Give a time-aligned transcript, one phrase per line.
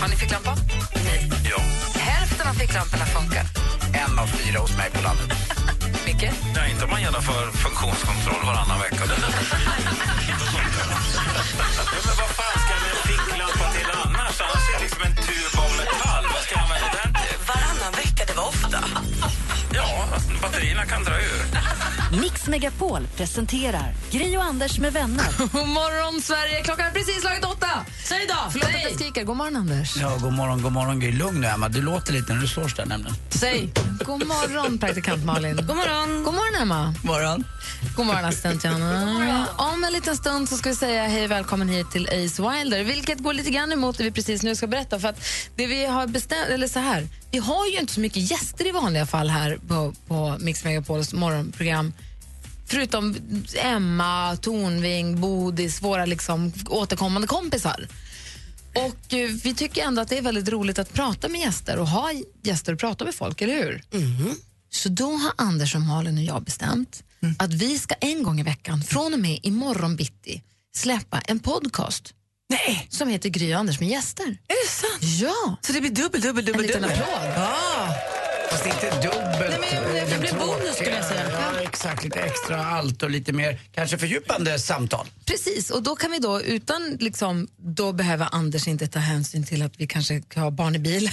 [0.00, 0.56] Har ni ficklampa?
[0.94, 1.30] Nej.
[1.50, 1.58] Ja.
[2.00, 3.44] Hälften av ficklamporna funkar.
[4.02, 5.30] En av fyra hos mig på landet.
[6.06, 6.30] Micke?
[6.54, 8.96] Nej, inte om man genomför funktionskontroll varannan vecka.
[12.06, 14.36] men vad fan ska jag med en ficklampa till annars?
[14.46, 16.24] Annars är det liksom en tub av metall.
[16.34, 17.36] Vad ska jag använda den till?
[17.50, 18.80] Varannan vecka, det var ofta.
[19.78, 19.88] Ja,
[20.42, 21.42] batterierna kan dra ur.
[22.12, 25.26] Mix Megapol presenterar Gri och Anders med vänner.
[25.52, 26.62] God morgon, Sverige!
[26.62, 27.68] Klockan är precis slagit åtta.
[28.04, 28.50] Säg då!
[28.50, 29.24] Förlåt att jag skriker.
[29.24, 29.96] God morgon, Anders.
[29.96, 31.00] Ja, god morgon, god morgon.
[31.00, 31.12] Gry.
[31.12, 31.68] Lugn nu, Emma.
[31.68, 33.16] Du låter lite när du slåss där nämligen.
[33.30, 33.72] Säg.
[34.04, 35.56] God morgon, praktikant Malin.
[35.56, 36.24] God morgon.
[36.24, 36.94] God morgon, Emma.
[37.04, 37.44] Morgon.
[37.96, 39.46] God morgon, assistent Johanna.
[39.56, 43.18] Om en liten stund så ska vi säga hej välkommen hit till Ace Wilder, vilket
[43.18, 45.00] går lite grann emot det vi precis nu ska berätta.
[45.00, 45.24] För att
[45.56, 48.70] det vi har bestämt, eller så här, vi har ju inte så mycket gäster i
[48.70, 51.92] vanliga fall här på, på Mix Megapols morgonprogram.
[52.66, 53.16] Förutom
[53.54, 57.88] Emma, Tornving, Bodis, våra liksom återkommande kompisar.
[58.74, 61.88] Och eh, vi tycker ändå att det är väldigt roligt att prata med gäster och
[61.88, 62.12] ha
[62.42, 63.82] gäster och prata med folk, eller hur?
[64.70, 67.02] Så då har Anders och Malin och jag bestämt
[67.38, 70.42] att vi ska en gång i veckan, från och med imorgon bitti,
[70.76, 72.14] släppa en podcast
[72.48, 72.86] Nej!
[72.90, 74.24] som heter Gry och Anders med gäster.
[74.24, 75.02] Är det sant?
[75.20, 75.56] Ja!
[75.62, 76.98] Så det blir dubbel, dubbel, En dubbel, liten dubbel?
[77.02, 77.32] applåd.
[77.36, 77.94] Ja.
[78.50, 79.60] Fast inte dubbelt.
[79.60, 81.30] Nej, men det blir bonus, skulle jag säga.
[81.32, 82.04] Ja, exakt.
[82.04, 85.06] Lite extra allt och lite mer kanske fördjupande samtal.
[85.24, 89.62] Precis, och då kan vi då utan liksom, då behöver Anders inte ta hänsyn till
[89.62, 91.12] att vi kanske har barn i bilen.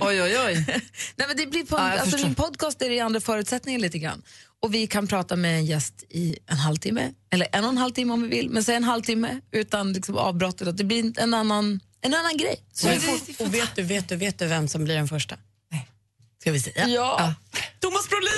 [0.00, 0.54] Oj, oj, oj.
[1.16, 4.22] Nej, men det blir på, Ja, alltså, en podcast är det andra förutsättningar lite grann.
[4.62, 7.92] Och vi kan prata med en gäst i en halvtimme, eller en och en halv
[7.92, 10.62] timme om vi vill, men säg en halvtimme utan liksom avbrott.
[10.62, 12.60] att Det blir en annan, en annan grej.
[12.72, 15.36] Så vi får, Och vet du, vet du, vet du vem som blir den första?
[15.72, 15.88] Nej.
[16.40, 16.88] Ska vi säga?
[16.88, 17.34] ja.
[17.80, 18.32] Thomas Brolin!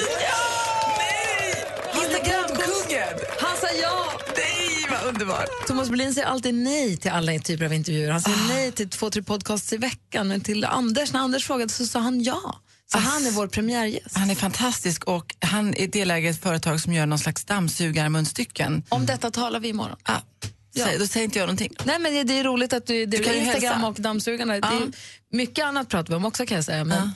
[0.98, 1.64] Nej!
[1.94, 3.18] Instagramkungen!
[3.40, 4.04] Han sa ja!
[4.36, 5.48] Nej, vad underbart!
[5.66, 8.10] Thomas Brolin säger alltid nej till alla typer av intervjuer.
[8.10, 10.28] Han säger nej till två, tre podcasts i veckan.
[10.28, 12.60] Men till Anders, när Anders frågade så sa han ja.
[12.92, 14.16] Så han är vår premiärgäst.
[14.16, 18.82] Han är fantastisk och han är delägare i ett företag som gör någon slags dammsugarmunstycken.
[18.88, 19.96] Om detta talar vi imorgon.
[20.02, 20.20] Ah,
[20.76, 21.72] säg, då säger inte jag någonting.
[21.84, 23.86] Nej, men det, det är roligt att du, det Du kan Instagram hälsa.
[23.86, 24.52] och dammsugarna.
[24.52, 24.72] Det Ja.
[24.72, 24.88] är,
[25.36, 26.84] mycket annat pratar vi om också kan jag säga.
[26.84, 27.10] Men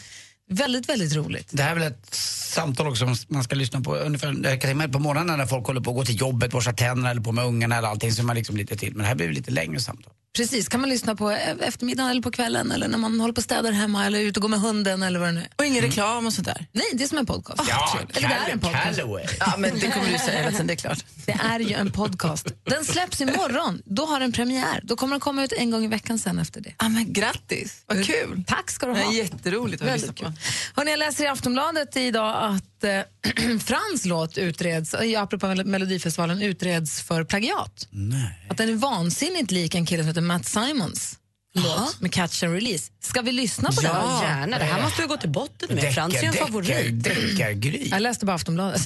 [0.51, 1.49] Väldigt, väldigt roligt.
[1.51, 4.89] Det här är väl ett samtal också som man ska lyssna på ungefär en timme
[4.89, 7.45] på morgonen när folk håller på att gå till jobbet, borsta tänderna eller på med
[7.45, 8.91] ungarna eller allting så är man liksom lite till.
[8.95, 10.13] Men det här blir lite längre samtal.
[10.37, 13.45] Precis, kan man lyssna på eftermiddagen eller på kvällen eller när man håller på och
[13.45, 15.49] städar hemma eller ute och går med hunden eller vad det nu är.
[15.59, 16.67] Och ingen reklam och sådär.
[16.73, 17.63] Nej, det är som en podcast.
[17.69, 18.85] Ja, Eller det är en podcast.
[18.99, 19.25] Callaway.
[19.41, 21.05] Ja, men det kommer du säga hela tiden, det är klart.
[21.27, 22.49] Det är ju en podcast.
[22.65, 23.83] Den släpps imorgon.
[23.85, 24.81] Då har den premiär.
[24.85, 26.75] Då kommer den komma ut en gång i veckan sen efter det.
[26.79, 28.45] Ja, men grattis, vad kul.
[28.47, 29.13] Tack ska du Det ha.
[29.13, 30.33] är jätteroligt att lyssna på.
[30.77, 33.01] Hörrni, jag läser i Aftonbladet idag att eh,
[33.65, 37.89] Frans låt utreds, apropå Mel- Melodifestivalen, utreds för plagiat.
[37.91, 38.47] Nej.
[38.51, 41.19] Att den är vansinnigt lik en kille som heter Matt Simons
[41.55, 42.93] låt med Catch and Release.
[43.01, 43.91] Ska vi lyssna på den?
[43.95, 45.95] Ja, Gärna, det här måste vi gå till botten med.
[45.95, 47.05] Frans är ju en favorit.
[47.05, 47.89] deckargry.
[47.91, 48.81] Jag läste bara Aftonbladet.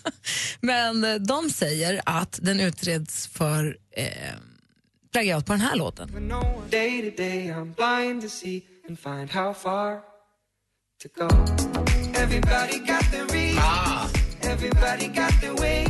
[0.60, 4.04] Men eh, de säger att den utreds för eh,
[5.12, 6.28] plagiat på den här låten.
[6.70, 9.96] Day to day, I'm blind to see and find how far
[11.02, 12.07] to go.
[12.22, 14.08] Everybody got the reason, Ah,
[14.42, 15.86] everybody got the way.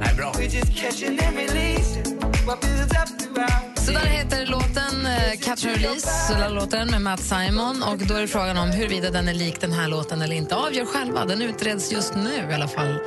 [0.00, 0.32] nej, bra.
[0.34, 3.78] We're just catching and releasing what builds up throughout.
[3.78, 7.82] Så där heter låten eh, Catch and Release, låten med Matt Simon.
[7.82, 10.56] Och då är frågan om huruvida den är lik den här låten eller inte.
[10.56, 11.24] Avgör själva.
[11.24, 12.98] Den utreds just nu i alla fall.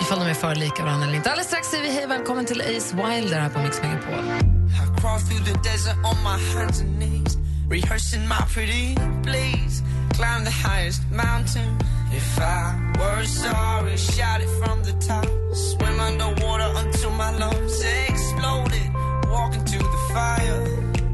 [0.00, 1.30] Ifall de är för lika varandra eller inte.
[1.30, 4.24] Alldeles strax säger vi hej välkommen till Ace Wilder här på Mix Megapol.
[7.76, 7.80] I
[12.12, 15.26] If I were sorry, shout it from the top.
[15.54, 18.92] Swim underwater until my lungs exploded.
[19.30, 20.62] Walk into the fire.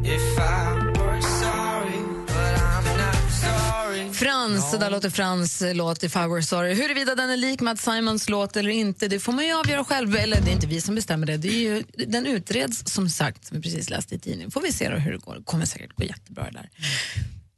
[0.05, 4.13] If I were sorry, but I'm not sorry.
[4.13, 6.75] Frans, så där låter Frans låt If I Were Sorry.
[6.75, 10.17] Huruvida den är lik Matt Simons låt eller inte, det får man ju avgöra själv.
[10.17, 11.37] Eller det är inte vi som bestämmer det.
[11.37, 14.51] det är ju, den utreds som sagt, som vi precis läste i tidningen.
[14.51, 15.35] Får vi se då hur det går.
[15.35, 16.71] Det kommer säkert gå jättebra där.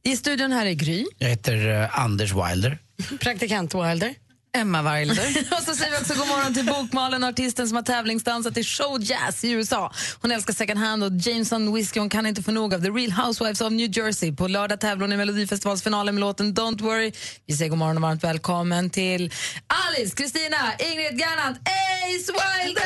[0.02, 1.06] I studion här är Gry.
[1.18, 2.78] Jag heter eh, Anders Wilder.
[3.20, 4.14] Praktikant Wilder.
[4.56, 5.28] Emma Wilder.
[5.50, 8.98] och så säger vi också god morgon till Bokmalen, artisten som har tävlingsdansat i show
[9.02, 9.92] jazz i USA.
[10.20, 12.00] Hon älskar second hand och Jameson Whiskey.
[12.00, 14.32] Hon kan inte få nog av The Real Housewives of New Jersey.
[14.32, 17.12] På lördag tävlar hon i Melodifestivalsfinalen med låten Don't Worry.
[17.46, 19.32] Vi säger god morgon och varmt välkommen till
[19.66, 22.84] Alice, Kristina, Ingrid Gernandt, Ace Wilder!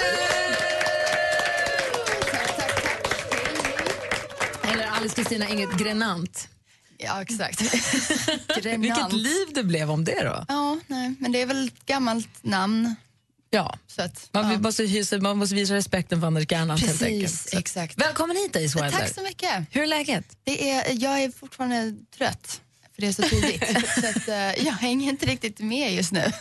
[4.73, 6.49] Eller Alice, Kristina, Ingrid Grenant.
[6.99, 7.61] Ja, exakt.
[8.79, 10.45] Vilket liv det blev om det då.
[10.49, 12.95] Ja, nej, men det är väl ett gammalt namn.
[13.51, 13.79] Ja.
[13.87, 14.59] Så att, Man, ja.
[14.59, 17.23] måste, hysa, man måste visa respekten för Anders Gernandt helt enkelt.
[17.23, 17.99] Precis, exakt.
[17.99, 18.91] Välkommen hit Ace Wilder.
[18.91, 19.65] Tack så mycket.
[19.71, 20.25] Hur är läget?
[20.45, 22.61] Det är, jag är fortfarande trött,
[22.99, 23.65] för det är så tidigt.
[24.01, 26.23] så att, eh, jag hänger inte riktigt med just nu.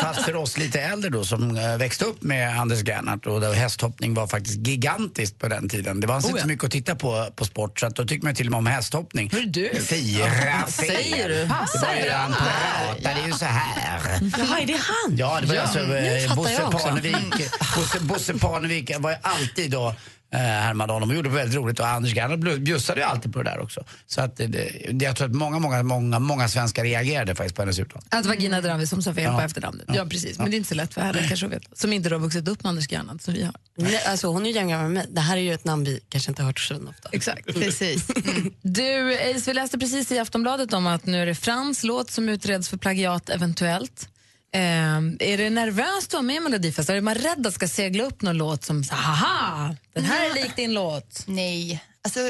[0.00, 3.52] Fast för oss lite äldre då som eh, växte upp med Anders Gernhardt och där
[3.52, 6.00] hästhoppning var faktiskt gigantiskt på den tiden.
[6.00, 6.42] Det fanns Oh, inte ja.
[6.42, 8.58] så mycket att titta på på sport så att då tyckte man till och med
[8.58, 9.30] om hästhoppning.
[9.32, 9.70] Hur du?
[9.80, 11.34] Fyra säger du?
[11.34, 11.48] Det
[11.82, 14.20] var ju han pratade ju så här.
[14.38, 15.16] Jaha, är det han?
[15.16, 16.88] Ja, det var Ja, alltså eh, fattar Bosse jag också.
[16.88, 17.34] Parnevik.
[17.76, 19.94] Bosse, Bosse Parnevik var ju alltid då
[20.32, 23.42] eh, härmade honom och gjorde det väldigt roligt och Anders Gernhardt bjussade ju alltid på
[23.42, 23.84] det där också.
[24.06, 27.62] Så att det, det, jag tror att många, många, många, många svenskar reagerade faktiskt på
[27.62, 28.02] hennes uttal.
[28.08, 29.36] Att Vagina Dravi som sa fel Ja.
[29.38, 29.86] på efternamnet.
[29.94, 30.38] Ja, precis.
[30.38, 31.68] Men det är inte så lätt för henne kanske veta.
[31.74, 33.54] Som inte då har vuxit upp med Anders Gernandt som vi har.
[33.76, 35.06] Nej, alltså, hon är ju jämngammal med mig.
[35.10, 37.08] Det här är ju ett namn vi kanske inte har hört så ofta.
[37.12, 37.46] Exakt.
[37.54, 38.06] Precis.
[38.62, 42.28] Du, Ace, vi läste precis i Aftonbladet om att nu är det Frans låt som
[42.28, 44.08] utreds för plagiat eventuellt.
[44.54, 46.98] Ehm, är det nervöst att vara med i Melodifestivalen?
[46.98, 50.34] Är man rädd att ska segla upp någon låt som så, haha, den här är
[50.34, 51.24] lik din låt?
[51.26, 52.20] Nej, alltså,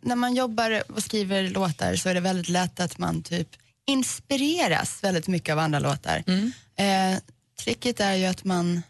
[0.00, 3.48] när man jobbar och skriver låtar så är det väldigt lätt att man typ
[3.86, 6.24] inspireras väldigt mycket av andra låtar.
[6.76, 7.18] Eh,
[7.64, 8.82] tricket är ju att man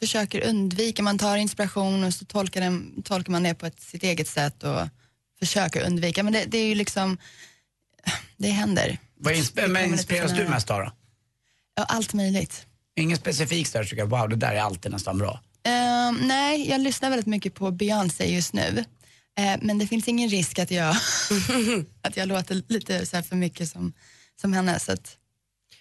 [0.00, 4.02] försöker undvika, man tar inspiration och så tolkar, den, tolkar man det på ett, sitt
[4.02, 4.88] eget sätt och
[5.38, 6.22] försöker undvika.
[6.22, 7.18] Men det, det är ju liksom,
[8.36, 8.98] det händer.
[9.16, 10.92] Vad insp- men inspireras du mest av då?
[11.80, 12.66] Ja, allt möjligt.
[12.96, 15.40] Ingen specifik där tycker jag, wow det där är alltid nästan bra.
[15.64, 18.84] Ehm, nej, jag lyssnar väldigt mycket på Beyoncé just nu.
[19.38, 20.96] Eh, men det finns ingen risk att jag,
[22.02, 23.92] att jag låter lite så här för mycket som,
[24.40, 24.78] som henne.
[24.78, 25.16] Så att,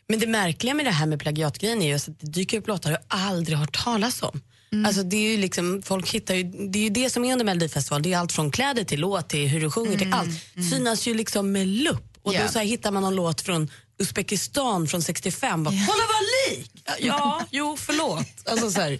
[0.07, 2.91] Men det märkliga med det här med plagiatgrejen är ju att det dyker upp låtar
[2.91, 4.41] jag aldrig har hört talas om.
[4.85, 7.45] Alltså det är ju liksom, folk hittar ju, det är ju det som är under
[7.45, 10.29] Melodifestival, det är allt från kläder till låt till hur du sjunger till allt.
[10.71, 12.05] Synas ju liksom med lupp.
[12.21, 12.41] Och Ja.
[12.43, 13.69] då så här hittar man någon låt från
[13.99, 15.63] Uzbekistan från 65.
[15.63, 16.71] Bara, Kolla vad lik!
[16.99, 18.27] Ja, jo förlåt.
[18.45, 18.99] Alltså så här,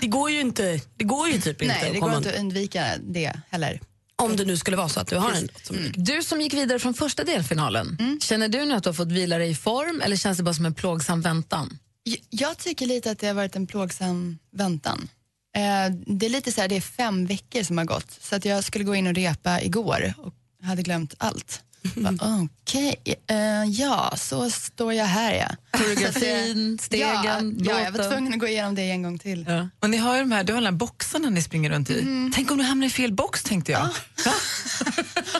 [0.00, 2.86] det går ju inte, det går ju typ inte nej, det går inte att undvika
[3.02, 3.80] det heller.
[4.16, 5.94] Om det nu skulle vara så att du har en låt som lik.
[5.96, 9.38] Du som gick vidare från första delfinalen, känner du nu att du har fått vila
[9.38, 11.78] dig i form eller känns det bara som en plågsam väntan?
[12.02, 15.08] Jag, jag tycker lite att det har varit en plågsam väntan.
[15.56, 18.10] Eh, det är lite så här, det är fem veckor som har gått.
[18.20, 20.34] Så att jag skulle gå in och repa igår och
[20.66, 21.62] hade glömt allt.
[21.82, 22.96] Bara, Okej,
[23.26, 25.78] eh, ja, så står jag här ja.
[25.78, 29.44] Koreografin, stegen, ja, ja, jag var tvungen att gå igenom det en gång till.
[29.48, 29.68] Ja.
[29.80, 32.00] Och ni har ju de här, du har de här boxarna ni springer runt i.
[32.00, 32.32] Mm.
[32.34, 33.88] Tänk om du hamnar i fel box tänkte jag.
[34.24, 34.32] Ja.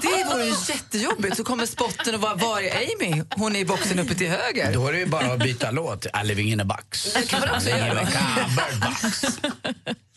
[0.03, 1.37] Det vore ju jättejobbigt.
[1.37, 3.23] Så kommer spotten och bara, var är Amy?
[3.37, 4.73] Hon är i boxen uppe till höger.
[4.73, 6.07] Då är det ju bara att byta låt.
[6.07, 7.17] I living in a box.
[7.29, 8.09] kan man också göra.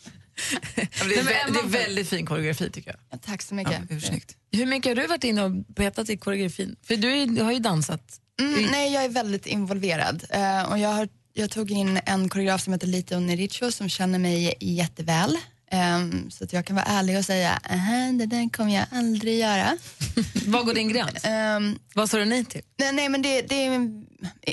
[0.74, 0.82] Det
[1.18, 3.00] är, vä- det är väldigt fin koreografi tycker jag.
[3.10, 3.78] Ja, tack så mycket.
[3.90, 4.36] Ja, är snyggt.
[4.52, 6.76] Hur mycket har du varit inne och petat i koreografin?
[6.82, 8.20] För du, är, du har ju dansat.
[8.40, 10.24] Mm, nej, jag är väldigt involverad.
[10.30, 14.18] Eh, och jag, har, jag tog in en koreograf som heter Lito Nericho som känner
[14.18, 15.38] mig jätteväl.
[15.70, 19.38] Ehm, så att jag kan vara ärlig och säga, "Aha, det där kommer jag aldrig
[19.38, 19.78] göra.
[20.46, 21.24] Vad går din gräns?
[21.24, 22.62] Ehm, Vad sa du nej till?
[22.78, 23.68] nej, nej, men det, det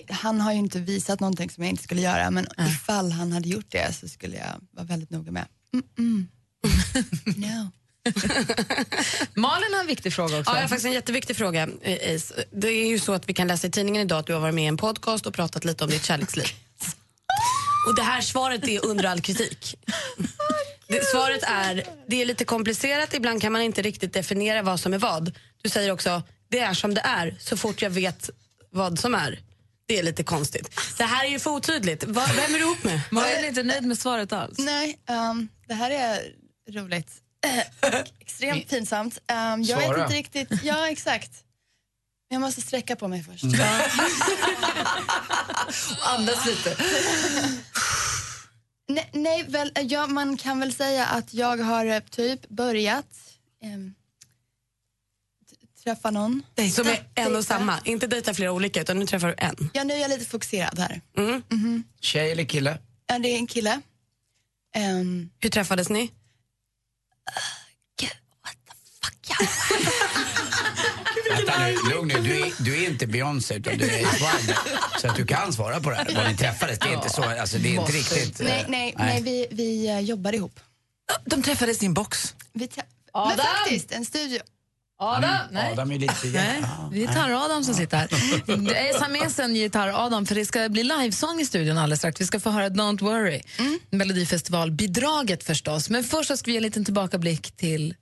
[0.10, 3.50] han har ju inte visat någonting som jag inte skulle göra, men ifall han hade
[3.50, 5.46] gjort det så skulle jag vara väldigt noga med.
[5.76, 6.28] Mm-mm.
[7.36, 7.72] no.
[9.34, 10.52] Malin har en viktig fråga också.
[10.52, 11.70] Ja, jag har faktiskt en jätteviktig fråga.
[11.82, 12.22] eh.
[12.52, 14.56] Det är ju så att vi kan läsa i tidningen idag att du har varit
[14.56, 16.46] med i en podcast och pratat lite om ditt kärleksliv.
[17.88, 19.76] Och det här svaret är under all kritik.
[20.88, 24.94] Det, svaret är, det är lite komplicerat, ibland kan man inte riktigt definiera vad som
[24.94, 25.36] är vad.
[25.62, 28.30] Du säger också, det är som det är så fort jag vet
[28.72, 29.40] vad som är.
[29.88, 30.80] Det är lite konstigt.
[30.98, 32.04] Det här är ju för otydligt.
[32.04, 33.02] Vem är du ihop med?
[33.12, 34.58] Malin är inte nöjd med svaret alls.
[34.58, 36.36] Nej, ehm, det här är
[36.72, 37.12] roligt.
[37.46, 37.64] Eh,
[38.20, 39.18] Extremt pinsamt.
[39.28, 40.04] Ehm, jag vet Svara.
[40.04, 40.50] inte riktigt.
[40.64, 41.32] Ja, exakt.
[42.30, 43.44] Jag måste sträcka på mig först.
[46.02, 46.76] Andas lite.
[48.88, 53.06] Nej, nej väl, ja, man kan väl säga att jag har eh, typ börjat
[55.50, 56.44] t- träffa någon.
[56.74, 57.80] Som är en och samma.
[57.86, 59.70] Inte dejta flera olika utan nu träffar du en.
[59.74, 61.02] Ja, nu är jag lite fokuserad här.
[61.18, 61.84] Mm.
[62.02, 62.78] Tjej eller kille?
[63.08, 63.82] Ja, det är en kille.
[64.76, 66.12] Ehm, Hur träffades ni?
[68.44, 69.38] what the fuck,
[71.30, 72.22] vänta nu, lugn nu.
[72.22, 73.90] Du är, du är inte Beyoncé utan du är
[74.38, 74.58] Wilder.
[75.02, 76.16] Så att du kan svara på det här.
[76.16, 77.24] Var ni träffades, det är inte så.
[77.24, 78.40] Alltså, det är inte riktigt...
[78.40, 80.60] eh, Nej, nej, nej vi, vi eh, jobbar ihop.
[81.26, 82.36] De träffades i en box.
[82.54, 82.70] Vi
[83.12, 83.38] Adam!
[83.38, 84.42] Men faktiskt, en studio.
[85.02, 85.32] Adam?
[85.52, 85.74] Nej.
[85.74, 86.14] Adam är lite...
[86.24, 88.08] Nej, det är Gitarr-Adam som sitter här.
[88.90, 92.22] Ace har med sig en Gitarr-Adam för det ska bli livesång i studion alldeles strax.
[92.22, 93.42] Vi ska få höra Don't worry,
[93.90, 95.90] Melodifestivalbidraget förstås.
[95.90, 97.96] Men först så ska vi ge en liten tillbakablick till,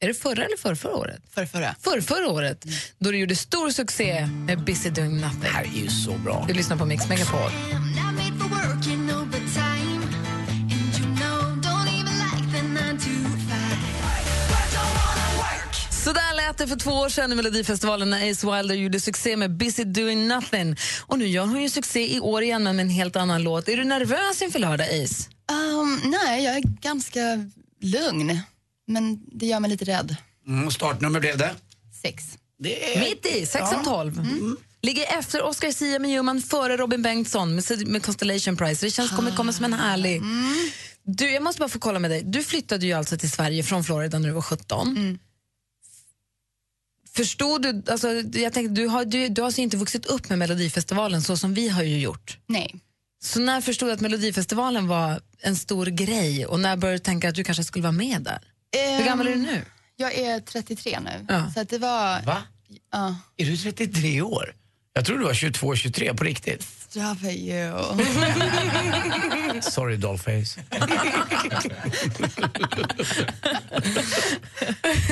[0.00, 1.22] är det förra eller förrförra året?
[1.34, 1.74] För förra.
[1.80, 2.64] För förra året,
[2.98, 5.40] då du gjorde stor succé med Busy doing nothing.
[5.40, 6.44] Det här är ju så bra.
[6.48, 7.50] Du lyssnar på Mix Megapol.
[16.58, 20.28] Det för två år sedan i Melodifestivalen när Ace Wilder gjorde succé med Busy doing
[20.28, 20.76] nothing.
[21.06, 23.68] Och nu gör hon ju succé i år igen men med en helt annan låt.
[23.68, 25.28] Är du nervös inför lördag, Ace?
[25.52, 27.20] Um, nej, jag är ganska
[27.80, 28.40] lugn.
[28.86, 30.16] Men det gör mig lite rädd.
[30.46, 31.54] Mm, startnummer blev det?
[32.02, 32.24] Sex.
[32.58, 33.00] Det är...
[33.00, 34.22] Mitt i, 6 av 12.
[34.82, 38.86] Ligger efter Oscar Sia med Newman, före Robin Bengtsson med, med Constellation Prize.
[38.86, 40.22] Det känns kommer komma som en härlig...
[41.02, 42.22] Du, jag måste bara få kolla med dig.
[42.22, 45.18] Du flyttade ju alltså till Sverige från Florida när du var 17.
[47.12, 50.38] Förstod du, alltså, jag tänkte, du har, du, du har alltså inte vuxit upp med
[50.38, 52.38] Melodifestivalen så som vi har ju gjort.
[52.46, 52.74] Nej.
[53.22, 57.28] Så när förstod du att Melodifestivalen var en stor grej och när började du tänka
[57.28, 58.40] att du kanske skulle vara med där?
[58.98, 59.64] Hur gammal är du nu?
[59.96, 61.26] Jag är 33 nu.
[61.28, 61.50] Ja.
[61.54, 62.22] Så att det var...
[62.22, 62.42] Va?
[62.92, 63.16] Ja.
[63.36, 64.54] Är du 33 år?
[64.92, 66.66] Jag tror du var 22, 23 på riktigt.
[66.96, 67.70] It you.
[69.62, 70.60] Sorry dollface.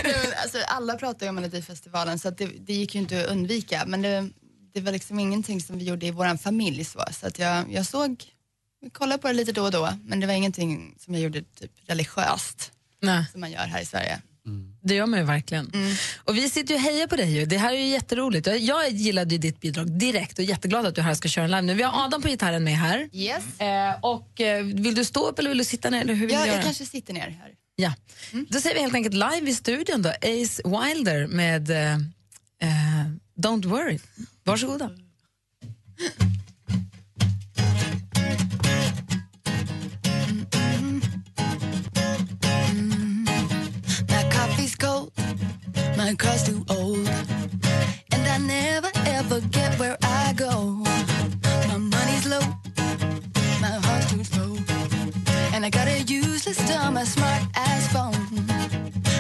[0.03, 3.31] Men, alltså, alla pratar ju om Melodifestivalen så att det, det gick ju inte att
[3.31, 3.85] undvika.
[3.87, 4.29] Men det,
[4.75, 6.85] det var liksom ingenting som vi gjorde i vår familj.
[6.85, 8.25] Så, så att jag, jag såg,
[8.81, 9.93] jag kollade på det lite då och då.
[10.05, 13.25] Men det var ingenting som jag gjorde typ religiöst Nej.
[13.33, 14.23] som man gör här i Sverige.
[14.83, 15.73] Det gör man ju verkligen.
[16.25, 17.33] Och vi sitter ju och hejar på dig.
[17.39, 17.47] Ju.
[17.47, 18.47] Det här är ju jätteroligt.
[18.47, 21.29] Jag, jag gillade ju ditt bidrag direkt och är jätteglad att du är här ska
[21.29, 21.75] köra live nu.
[21.75, 23.09] Vi har Adam på gitarren med här.
[23.13, 23.61] Yes.
[23.61, 26.01] Eh, och eh, Vill du stå upp eller vill du sitta ner?
[26.01, 26.57] Eller hur vill Ja, du göra?
[26.57, 27.51] jag kanske sitter ner här.
[27.77, 27.95] Ja.
[28.49, 33.67] Då säger vi helt enkelt live i studion då, Ace Wilder med eh, eh, Don't
[33.67, 33.99] worry.
[34.45, 34.89] Varsågoda.
[34.89, 34.97] My
[45.99, 47.09] my car's too old,
[48.13, 50.53] and I never ever get where I go.
[51.71, 52.47] My money's low,
[53.61, 54.57] my heart's too slow,
[55.53, 58.15] and I got a useless dumb, a smart ass phone.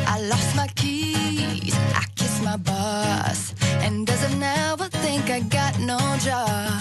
[0.07, 3.55] I lost my keys, I kissed my boss,
[3.85, 6.81] and doesn't ever think I got no job.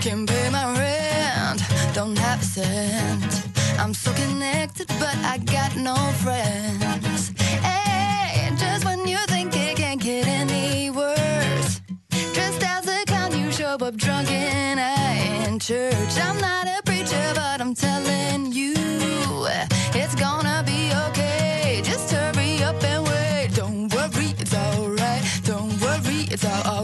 [0.00, 1.60] Can't pay my rent,
[1.92, 3.32] don't have a cent.
[3.78, 7.32] I'm so connected, but I got no friends.
[13.90, 16.14] Up drunk and I in church.
[16.22, 18.74] I'm not a preacher, but I'm telling you,
[19.94, 21.80] it's gonna be okay.
[21.82, 23.50] Just hurry up and wait.
[23.54, 25.22] Don't worry, it's alright.
[25.44, 26.79] Don't worry, it's alright.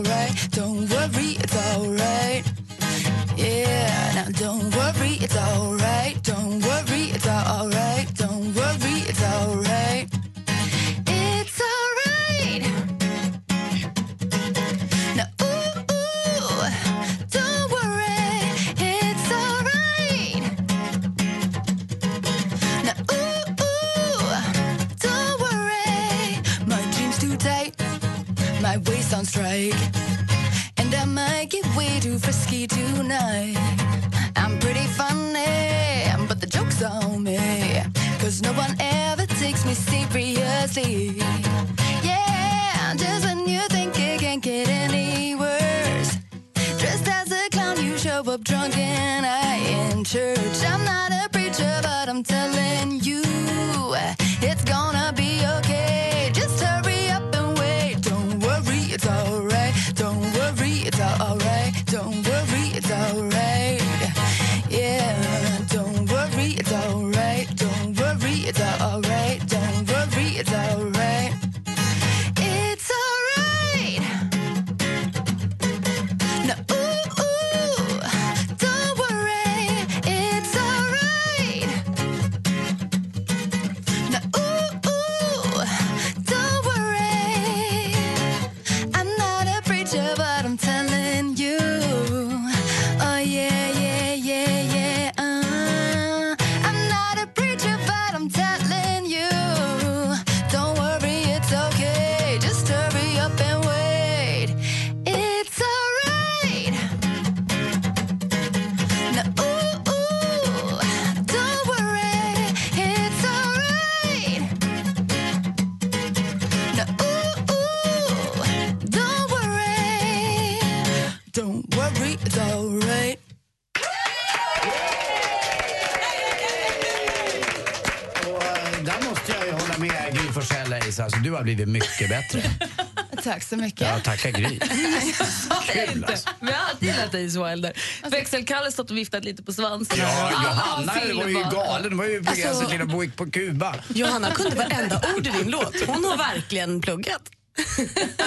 [133.25, 133.81] Tack så mycket.
[133.89, 134.59] Ja, tacka Gry.
[135.73, 136.29] Kul alltså.
[136.41, 137.73] Vi har alltid gillat Ace Wilder.
[138.11, 139.97] Växelkalle har stått och viftat lite på svansen.
[140.01, 140.31] Ja, här.
[140.33, 141.85] Johanna var ju galen.
[141.91, 143.75] Hon var ju på gränsen Alltså- till att bo på Kuba.
[143.89, 145.75] Johanna kunde varenda ord i din låt.
[145.87, 147.23] Hon har verkligen pluggat.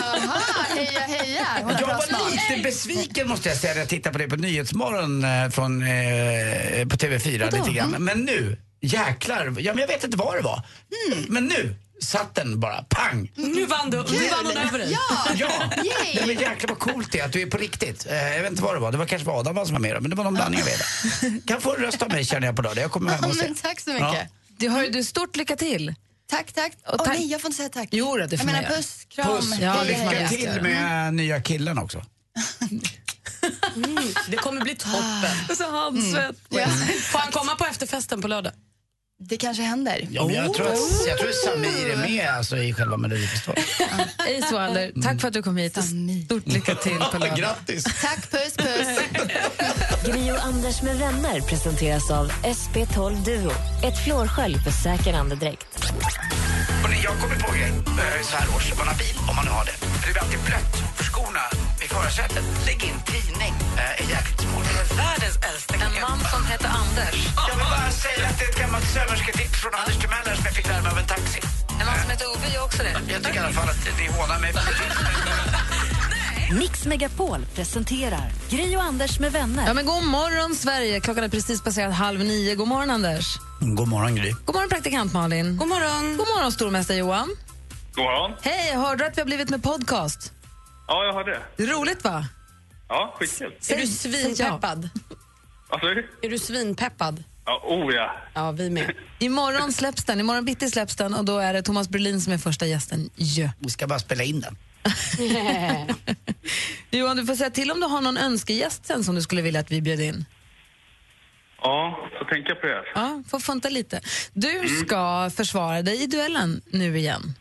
[0.04, 0.40] Aha,
[0.76, 1.48] heja heja.
[1.64, 2.32] Hon Jag var smak.
[2.50, 5.88] lite besviken måste jag säga när jag tittade på det på Nyhetsmorgon eh, från, eh,
[6.88, 7.96] på TV4 lite grann.
[8.00, 10.62] Men nu, jäklar, ja, men jag vet inte vad det var.
[11.28, 13.32] Men nu satt den bara, pang!
[13.36, 14.92] Nu vann, du, nu vann hon över dig.
[14.92, 15.32] Ja!
[15.36, 15.50] Ja!
[15.78, 16.16] Yay!
[16.16, 18.06] Nej, men jäklar vad coolt det är att du är på riktigt.
[18.10, 19.96] Eh, jag vet inte vad det var, det var kanske var Adam som var med
[19.96, 21.42] då, men det var någon blandning av det.
[21.48, 22.84] Kan få en röst av mig känner jag på lördag.
[22.84, 23.44] Jag kommer hem Ja, och se.
[23.46, 24.02] men tack så mycket.
[24.14, 24.26] Ja.
[24.58, 25.96] Du har ju du stort lycka till.
[26.30, 26.72] Tack, tack.
[26.88, 27.90] Och Åh tack- nej, jag får inte säga tack.
[27.92, 28.76] Jo, det får jag man menar göra.
[28.78, 32.06] puss, kram, Puss, Ja, lycka till med nya killen också.
[33.76, 35.32] Mm, det kommer bli toppen.
[35.50, 36.36] Och så handsvett.
[36.50, 36.68] Ja.
[37.12, 38.54] Får han komma på efterfesten på lördag?
[39.22, 40.08] Det kanske händer.
[40.12, 43.64] Ja, men jag, tror att, jag tror att Samir är med alltså, i själva Melodifestivalen.
[44.18, 45.78] Ace Wilder, tack för att du kom hit.
[46.26, 47.38] Stort lycka till på lördag.
[47.38, 47.84] Grattis!
[47.84, 49.00] Tack, puss, puss.
[50.06, 53.52] Gri och Anders med vänner presenteras av SP12 Duo.
[53.84, 55.92] Ett flårskölj för säker andedräkt.
[57.04, 58.78] Jag kommer på en grej eh, så här års.
[58.78, 59.72] Man har bil, om man nu har det.
[59.82, 62.44] Det blir alltid blött för skorna i förarsätet.
[62.66, 63.54] Lägg in tidning.
[63.78, 64.68] Eh, är jäkligt smart.
[64.98, 67.16] Världens äldsta En man som heter Anders.
[67.50, 70.54] Jag vill bara säga att det är ett gammalt sömmersketips från Anders Timeller som jag
[70.54, 71.40] fick lära mig av en taxi.
[71.80, 72.94] En man som heter Ove gör också det.
[73.14, 74.52] Jag tycker i alla fall att ni hånar mig.
[76.60, 79.68] Mix Megapol presenterar Gri och Anders med vänner.
[79.68, 81.00] Ja, men god morgon, Sverige.
[81.00, 82.56] Klockan är precis passerat halv nio.
[82.56, 83.26] God morgon, Anders.
[83.78, 84.32] God morgon, Gry.
[84.46, 85.58] God morgon, praktikant Malin.
[85.58, 86.18] God morgon.
[86.18, 87.30] God morgon, stormästare Johan.
[87.96, 88.32] God morgon.
[88.42, 90.34] Hej, hörde du att vi har blivit med podcast?
[90.90, 91.42] Ja, jag har det.
[91.58, 92.26] Det är roligt, va?
[92.88, 93.54] Ja, skitkul.
[93.70, 94.90] Är du svinpeppad?
[95.70, 96.10] Vad du?
[96.22, 97.24] Är du svinpeppad?
[97.46, 98.16] Ja, oh ja.
[98.34, 98.92] Ja, vi med.
[99.20, 100.20] Imorgon släpps den.
[100.20, 103.10] Imorgon bitti släpps den och då är det Thomas Brolin som är första gästen.
[103.16, 103.50] Ja.
[103.60, 104.58] Vi ska bara spela in den.
[106.92, 109.60] Johan, du får säga till om du har någon önskegäst sen som du skulle vilja
[109.60, 110.26] att vi bjöd in.
[111.62, 112.84] Ja, så tänker jag på det.
[112.96, 114.02] Ja, får funta lite.
[114.34, 117.34] Du ska försvara dig i duellen nu igen.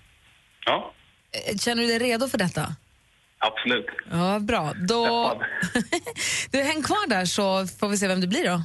[0.67, 0.95] Ja,
[1.49, 2.75] Eh, Känner du dig redo för detta?
[3.39, 3.87] Absolut.
[4.11, 4.75] Ja, bra.
[4.89, 5.33] Då...
[6.51, 8.63] du, häng kvar där så får vi se vem det blir då.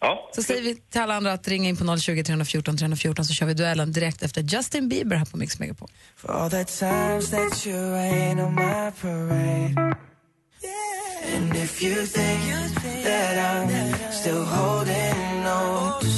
[0.00, 0.30] Ja.
[0.34, 3.46] Så säger vi till alla andra att ringa in på 020 314 314 så kör
[3.46, 5.88] vi duellen direkt efter Justin Bieber här på Mix Megapol.
[6.16, 9.96] For all the times that you rain on my parade.
[11.34, 16.09] And if you think that I'm still holding on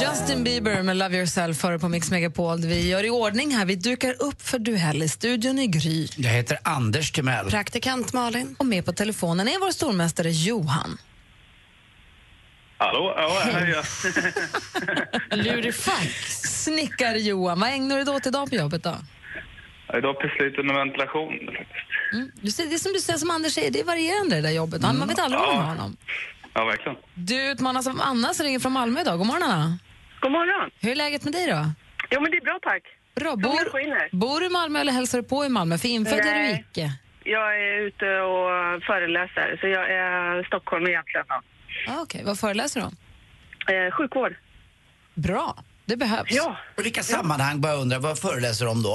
[0.00, 2.60] Justin Bieber med Love Yourself före på Mix Megapol.
[2.60, 3.66] Vi gör i ordning här.
[3.66, 6.08] Vi dukar upp för duell i studion i Gry.
[6.16, 7.50] Jag heter Anders Timell.
[7.50, 8.56] Praktikant Malin.
[8.58, 10.98] Och med på telefonen är vår stormästare Johan.
[12.78, 13.14] Hallå?
[13.16, 13.84] Ja, här är jag.
[15.44, 16.40] Lurifax.
[16.64, 17.60] Snickare Johan.
[17.60, 18.94] Vad ägnar du dig åt idag på jobbet då?
[19.98, 21.32] Idag lite med ventilation.
[22.12, 22.30] Mm.
[22.40, 24.50] Du ser, det är som du säger, som Anders säger, det är varierande det där
[24.50, 24.82] jobbet.
[24.82, 25.96] Han, Man vet aldrig vad man har honom.
[26.54, 26.98] Ja, verkligen.
[27.14, 29.18] Du utmanas av Anna som ringer från Malmö idag.
[29.18, 29.78] God morgon Anna.
[30.20, 30.70] God morgon.
[30.80, 31.64] Hur är läget med dig då?
[32.10, 32.82] Jo, men det är bra tack.
[33.14, 33.36] Bra.
[33.36, 35.78] Bor, bor du i Malmö eller hälsar du på i Malmö?
[35.78, 36.90] För infödd är du icke.
[37.24, 41.26] Jag är ute och föreläser, så jag är Stockholm egentligen.
[41.28, 41.42] Ja.
[41.88, 42.96] Ah, Okej, vad föreläser du om?
[43.74, 44.34] Eh, sjukvård.
[45.14, 46.30] Bra, det behövs.
[46.30, 46.56] Ja.
[46.78, 48.94] Och vilka sammanhang, bara undrar, vad föreläser du om då?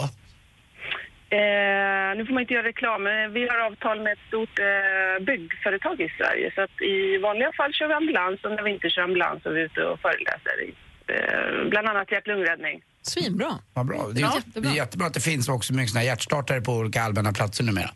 [1.30, 1.77] Eh,
[2.18, 6.02] nu får man inte göra reklam, men vi har avtal med ett stort eh, byggföretag
[6.02, 6.52] i Sverige.
[6.56, 9.50] Så att i vanliga fall kör vi ambulans och när vi inte kör ambulans så
[9.50, 10.56] är vi ute och föreläser.
[10.68, 10.70] I,
[11.14, 12.82] eh, bland annat hjärt-lungräddning.
[13.02, 13.52] Svinbra.
[13.74, 14.08] Vad bra.
[14.14, 14.42] Det är, Ja.
[14.62, 17.64] det är jättebra att det finns också mycket såna här hjärtstartare på olika allmänna platser
[17.64, 17.90] numera.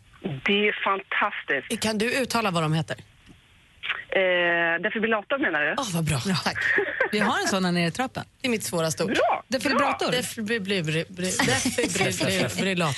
[0.46, 1.82] Det är fantastiskt.
[1.82, 2.96] Kan du uttala vad de heter?
[4.16, 5.74] Eh, defibrillator menar du?
[5.78, 6.18] Åh, vad bra.
[6.44, 6.58] Tack.
[7.12, 8.24] Vi har en sån här nere i trappen.
[8.40, 9.10] Det är mitt svåraste ord.
[9.10, 9.42] Bra!
[9.48, 10.10] Defibrillator.
[10.10, 11.04] Defibrillator.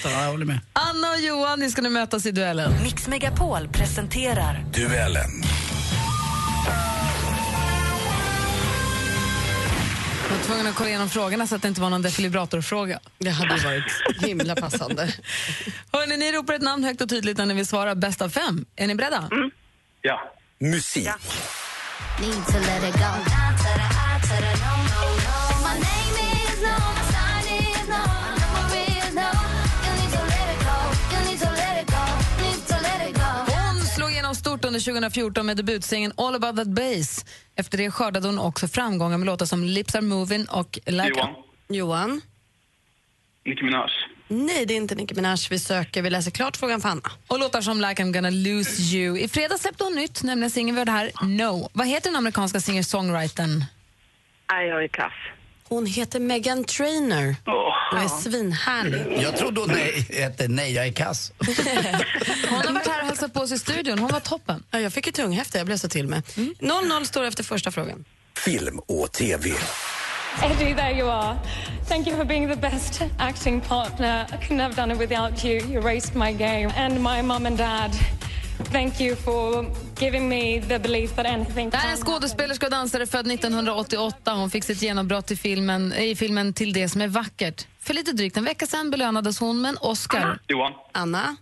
[0.11, 0.59] Ja, jag håller med.
[0.73, 2.73] Anna och Johan, ni ska nu mötas i duellen.
[2.83, 5.31] Mix Megapol presenterar Duellen.
[10.31, 12.99] Jag var tvungen att kolla igenom frågorna så att det inte var någon defibrillatorfråga.
[13.19, 13.85] Det hade varit
[14.27, 15.09] himla passande.
[15.93, 18.65] Hörrni, ni ropar ett namn högt och tydligt när ni vill svara bäst av fem.
[18.77, 19.29] Är ni beredda?
[20.03, 20.31] Ja.
[20.65, 21.09] Musik.
[34.11, 37.25] Igenom stort under 2014 med debutsingeln All about that bass.
[37.57, 41.35] Efter det skördade hon också framgångar med låtar som Lips are moving och Like Johan.
[41.69, 42.21] Johan.
[43.47, 43.91] Nicki Minaj.
[44.29, 46.03] Nej, det är inte Nicki Minaj vi söker.
[46.03, 47.11] Vi läser klart frågan för Anna.
[47.27, 49.19] Och låtar som Like I'm gonna lose you.
[49.19, 51.69] I fredags släppte hon nytt, nämligen singeln vi hörde här, No.
[51.73, 53.65] Vad heter den amerikanska singer-songwritern?
[54.47, 55.13] Är kass.
[55.69, 57.37] Hon heter Megan Trainor
[57.93, 59.23] och är svinhärlig.
[59.23, 59.71] Jag trodde hon
[60.11, 61.33] hette Nej, jag är kass.
[62.49, 63.99] Hon har varit här och hälsat på oss i studion.
[63.99, 64.63] Hon var toppen.
[64.71, 66.23] Ja, jag fick ett tunghäfte, jag blev så till med.
[66.25, 68.05] 0-0 står efter första frågan.
[68.37, 69.51] Film och TV.
[70.43, 71.39] Eddie, there you are.
[71.85, 74.27] Thank you for being the best acting partner.
[74.33, 75.61] I couldn't have done it without you.
[75.61, 76.71] You raised my game.
[76.77, 77.93] And my mum and dad,
[78.73, 79.67] thank you for
[80.01, 84.33] giving me the belief that anything Det här är en skådespelerska och dansare född 1988.
[84.35, 87.67] Hon fick sitt genombrott i filmen, i filmen Till det som är vackert.
[87.81, 90.39] För lite drygt en vecka sedan belönades hon med en Oscar.
[90.49, 90.73] Johan.
[90.93, 91.37] Anna?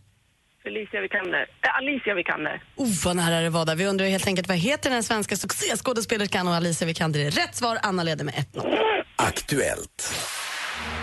[0.62, 1.40] Felicia Vikander.
[1.40, 2.62] Äh, Alicia Vikander.
[2.76, 3.76] Oh, vad nära det var där.
[3.76, 7.78] Vi undrar helt enkelt vad heter den svenska succéskådespelerskan och Alicia Vikander är rätt svar.
[7.82, 8.78] Anna leder med 1-0.
[9.16, 10.14] Aktuellt.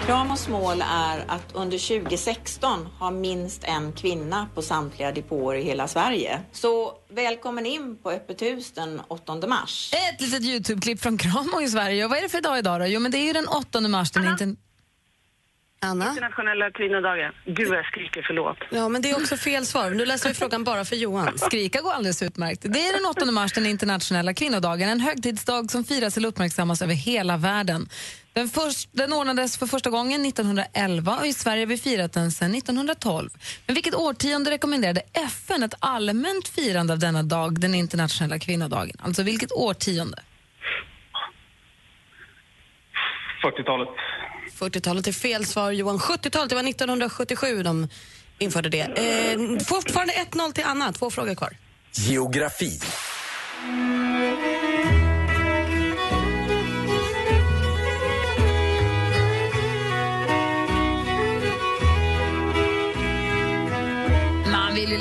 [0.05, 5.87] Kramos mål är att under 2016 ha minst en kvinna på samtliga depåer i hela
[5.87, 6.39] Sverige.
[6.51, 9.91] Så välkommen in på Öppet hus den 8 mars.
[9.93, 12.03] Ett litet Youtube-klipp från Kramo i Sverige.
[12.03, 12.85] Och vad är det för dag idag då?
[12.85, 14.11] Jo, men det är ju den 8 mars.
[14.11, 14.55] Den inte...
[15.81, 16.09] Anna?
[16.09, 17.31] Internationella kvinnodagen.
[17.45, 18.57] Gud, vad jag skriker, förlåt.
[18.69, 19.89] Ja, men det är också fel svar.
[19.89, 21.37] Nu läser vi frågan bara för Johan.
[21.37, 22.61] Skrika går alldeles utmärkt.
[22.61, 24.89] Det är den 8 mars, den internationella kvinnodagen.
[24.89, 27.89] En högtidsdag som firas eller uppmärksammas över hela världen.
[28.33, 32.31] Den, först, den ordnades för första gången 1911 och i Sverige har vi firat den
[32.31, 33.29] sedan 1912.
[33.65, 38.97] Men vilket årtionde rekommenderade FN ett allmänt firande av denna dag, den internationella kvinnodagen?
[39.01, 40.17] Alltså vilket årtionde?
[43.43, 43.89] 40-talet.
[44.57, 45.71] 40-talet är fel svar.
[45.71, 47.87] Johan, 70-talet, det var 1977 de
[48.37, 48.81] införde det.
[48.81, 50.93] Eh, fortfarande 1-0 till Anna.
[50.93, 51.57] Två frågor kvar.
[51.93, 52.79] Geografi.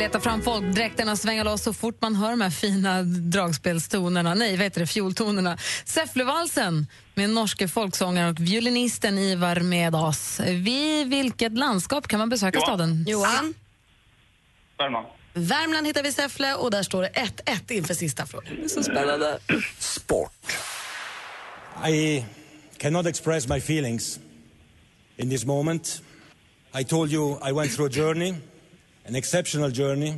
[0.09, 4.57] Leta fram folkdräkterna och svänga loss så fort man hör de här fina dragspelstonerna, nej,
[4.57, 5.59] vad heter det, fioltonerna.
[5.85, 10.40] Säfflevalsen med norske folksångaren och violinisten Ivar med oss.
[10.40, 12.66] Vid vilket landskap kan man besöka Johan.
[12.66, 13.05] staden?
[13.09, 13.55] Johan?
[14.79, 15.07] Värmland.
[15.35, 17.11] Värmland hittar vi Säffle och där står det
[17.44, 18.57] 1-1 inför sista frågan.
[18.57, 19.38] Det är så spännande.
[19.79, 20.53] Sport.
[21.88, 22.25] I
[22.77, 24.21] cannot express my feelings
[25.16, 26.03] in this moment.
[26.81, 28.35] I told you I went through a journey,
[29.09, 30.14] an exceptional journey,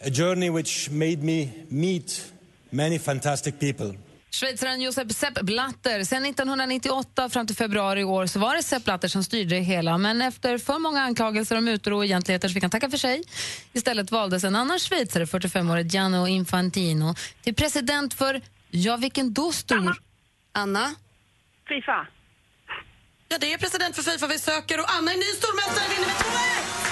[0.00, 2.32] a journey which made me meet
[2.70, 3.94] many fantastic people.
[4.30, 6.04] Schweizaren Josep Sepp Blatter.
[6.04, 9.60] Sen 1998 fram till februari i år så var det Sepp Blatter som styrde det
[9.60, 9.98] hela.
[9.98, 13.22] Men efter för många anklagelser om mutor och oegentligheter så fick han tacka för sig.
[13.72, 19.96] Istället valdes en annan schweizare, 45-årig Gianno Infantino, till president för, ja vilken då stor...
[20.52, 20.94] Anna?
[21.68, 22.06] Fifa.
[23.28, 26.16] Ja, det är president för Fifa vi söker och Anna är ny stormästare vinner med
[26.16, 26.85] 2-1!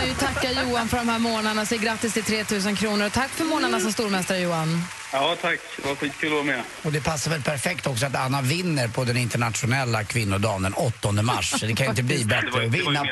[0.00, 1.66] Man ju tackar Johan för de här månaderna.
[1.66, 3.06] Så grattis till 3 000 kronor.
[3.06, 4.82] Och tack för månaderna som stormästare Johan.
[5.12, 5.60] Ja, tack.
[5.76, 6.62] Det var skitkul att vara med.
[6.82, 11.12] Och det passar väl perfekt också att Anna vinner på den internationella kvinnodagen den 8
[11.12, 11.54] mars.
[11.60, 13.06] Det kan ju inte bli bättre att vinna,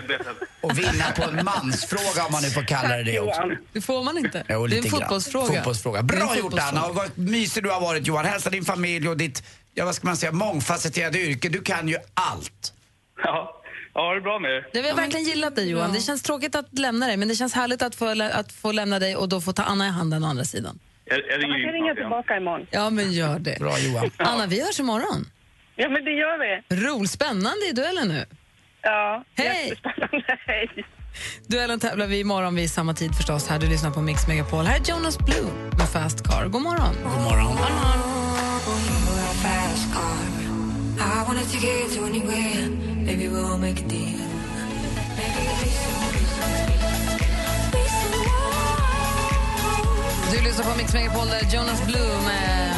[0.60, 3.42] och vinna på en mansfråga om man nu får kalla det det också.
[3.72, 4.44] Det får man inte.
[4.48, 5.54] Jo, det är en fotbollsfråga.
[5.54, 6.02] fotbollsfråga.
[6.02, 6.62] Det Bra gjort fotbollsfråga.
[6.62, 8.24] Anna och vad mysig du har varit Johan.
[8.24, 9.42] Hälsa din familj och ditt,
[9.74, 11.48] ja vad ska man säga, mångfacetterade yrke.
[11.48, 12.72] Du kan ju allt.
[13.22, 13.57] Ja,
[13.98, 14.66] ja det bra med er.
[14.72, 15.92] Vi har verkligen gillat dig Johan.
[15.92, 18.06] Det känns tråkigt att lämna dig men det känns härligt att få,
[18.40, 20.78] att få lämna dig och då få ta Anna i handen å andra sidan.
[21.04, 21.96] Jag, jag ringer snart igen.
[21.96, 22.66] tillbaka imorgon.
[22.70, 23.56] Ja men gör det.
[23.58, 24.10] Bra Johan.
[24.16, 25.20] Anna vi hörs imorgon.
[25.76, 26.76] Ja, men det gör vi.
[26.86, 28.24] Roligt, spännande i duellen nu.
[28.82, 29.74] Ja, Hej!
[30.46, 30.84] Hej!
[31.46, 33.48] Duellen tävlar vi imorgon vid samma tid förstås.
[33.48, 34.64] Här Du lyssnar på Mix Megapol.
[34.64, 36.46] Här är Jonas Blue med Fast Car.
[36.46, 36.94] God morgon.
[37.04, 37.58] God morgon.
[41.00, 42.68] I wanna take it to anywhere.
[43.06, 44.18] Maybe we'll make a deal.
[50.32, 52.74] Du lyssnar på Mix Megapol där Jonas Blue med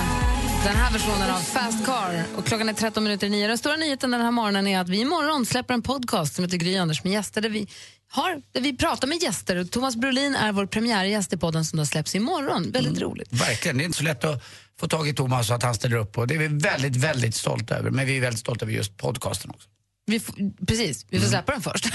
[0.64, 2.24] den här versionen av Fast Car.
[2.36, 3.48] Och klockan är 13 minuter i nio.
[3.48, 6.56] Den stora nyheten den här morgonen är att vi imorgon släpper en podcast som heter
[6.56, 7.68] Gry Anders med gäster där vi,
[8.10, 9.56] har, där vi pratar med gäster.
[9.56, 12.70] Och Thomas Brolin är vår premiärgäst i podden som då släpps imorgon.
[12.70, 13.32] Väldigt roligt.
[13.32, 14.42] Verkligen, det är inte så lätt att
[14.80, 16.26] få tag i Thomas och att han ställer upp på.
[16.26, 17.90] Det är vi väldigt, väldigt stolta över.
[17.90, 19.68] Men vi är väldigt stolta över just podcasten också.
[20.06, 20.20] Vi
[20.66, 21.94] precis, vi får släppa den först.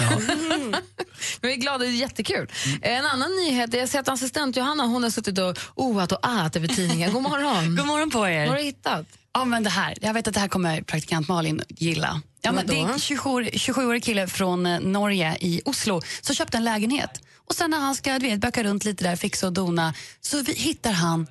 [1.40, 2.50] Men vi är glada, det är jättekul.
[2.82, 6.18] En annan nyhet, är jag ser att assistent Johanna hon har suttit och oat och
[6.26, 7.12] ät över tidningen.
[7.12, 7.76] God morgon.
[7.76, 8.40] God morgon på er.
[8.40, 9.06] Vad har du hittat?
[9.34, 9.94] Ja, men det här.
[10.00, 12.20] Jag vet att det här kommer praktikant Malin gilla.
[12.42, 16.56] Ja, men det är en 27 27-årig kille från eh, Norge i Oslo som köpte
[16.56, 17.10] en lägenhet.
[17.48, 20.42] Och sen när han ska du vet, böka runt lite där, fixa och dona, så
[20.42, 21.26] vi, hittar han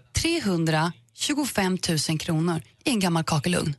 [1.20, 1.78] 325
[2.10, 3.76] 000 kronor i en gammal kakelugn.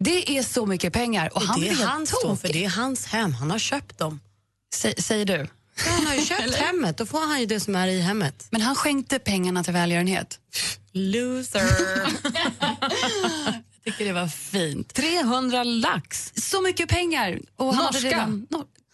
[0.00, 1.28] Det är så mycket pengar.
[1.28, 3.32] Och, Och han det blir hans då, för det är hans hem.
[3.32, 4.20] Han har köpt dem.
[4.74, 5.48] Sä, säger du?
[5.86, 6.96] Ja, han har ju köpt hemmet.
[6.98, 8.46] Då får han ju det som är i hemmet.
[8.50, 10.38] Men han skänkte pengarna till välgörenhet.
[10.92, 11.60] Loser.
[13.84, 14.94] Jag tycker det var fint.
[14.94, 16.32] 300 lax.
[16.36, 17.40] Så mycket pengar!
[17.56, 18.08] Och han hade Norska?
[18.08, 18.46] redan-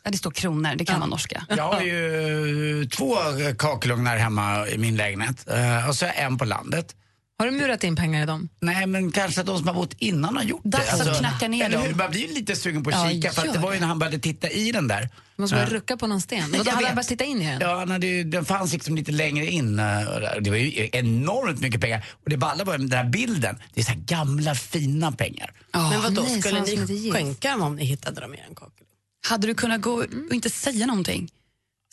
[0.05, 1.45] ja, det står kronor, det kan vara norska.
[1.57, 3.17] Jag har ju två
[3.59, 6.97] kakelugnar hemma i min lägenhet eh, och så en på landet.
[7.39, 8.49] Har du murat in pengar i dem?
[8.61, 11.11] Nej, men kanske att de som har bott innan har gjort Dags det.
[11.11, 11.87] att knacka ner eller dem.
[11.87, 11.95] hur?
[11.95, 13.87] Man blir ju lite sugen på att Ja, kika för att det var ju när
[13.87, 15.09] han började titta i den där.
[15.37, 16.51] Du måste börja Eh, rucka på någon sten.
[16.51, 17.61] Vadå, Jag hade han börjat titta in i den?
[17.61, 19.79] Ja, när det, den fanns liksom lite längre in.
[19.79, 20.43] eh, och.
[20.43, 22.05] Det var ju enormt mycket pengar.
[22.25, 23.59] Och det balla var ju den här bilden.
[23.75, 25.53] Det är så här gamla fina pengar.
[25.73, 28.87] Men vad då nej, skulle ni skänka dem om ni hittade dem i en kakel?
[29.27, 31.31] Hade du kunnat gå och inte säga någonting?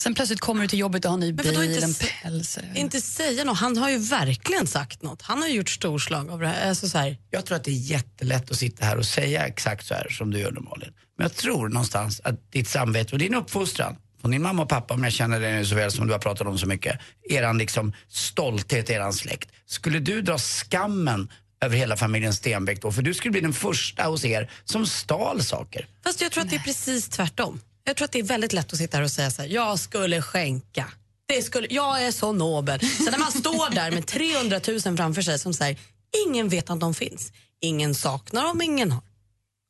[0.02, 2.58] Sen plötsligt kommer du till jobbet och har ny Men vadå bil, inte en päls.
[2.74, 3.58] Inte säga något.
[3.58, 5.22] Han har ju verkligen sagt något.
[5.22, 6.68] Han har gjort storslag av det här.
[6.68, 7.16] Alltså så här.
[7.30, 10.30] Jag tror att det är jättelätt att sitta här och säga exakt så här som
[10.30, 10.92] du gör nu Malin.
[11.16, 14.94] Men jag tror någonstans att ditt samvete och din uppfostran från din mamma och pappa,
[14.94, 17.58] om jag känner dig nu så väl som du har pratat om så mycket, eran
[17.58, 19.50] liksom stolthet, eran släkt.
[19.66, 21.28] Skulle du dra skammen
[21.60, 22.92] över hela familjen Stenbeck då?
[22.92, 25.86] För du skulle bli den första hos er som stal saker.
[26.04, 27.60] Fast jag tror att det är precis tvärtom.
[27.84, 29.78] Jag tror att det är väldigt lätt att sitta här och säga så här, jag
[29.78, 30.84] skulle skänka.
[31.26, 32.80] Det skulle, jag är så nobel.
[32.80, 35.78] Sen när man står där med 300 000 framför sig som säger,
[36.26, 37.32] ingen vet att de finns.
[37.60, 39.02] Ingen saknar dem, ingen har.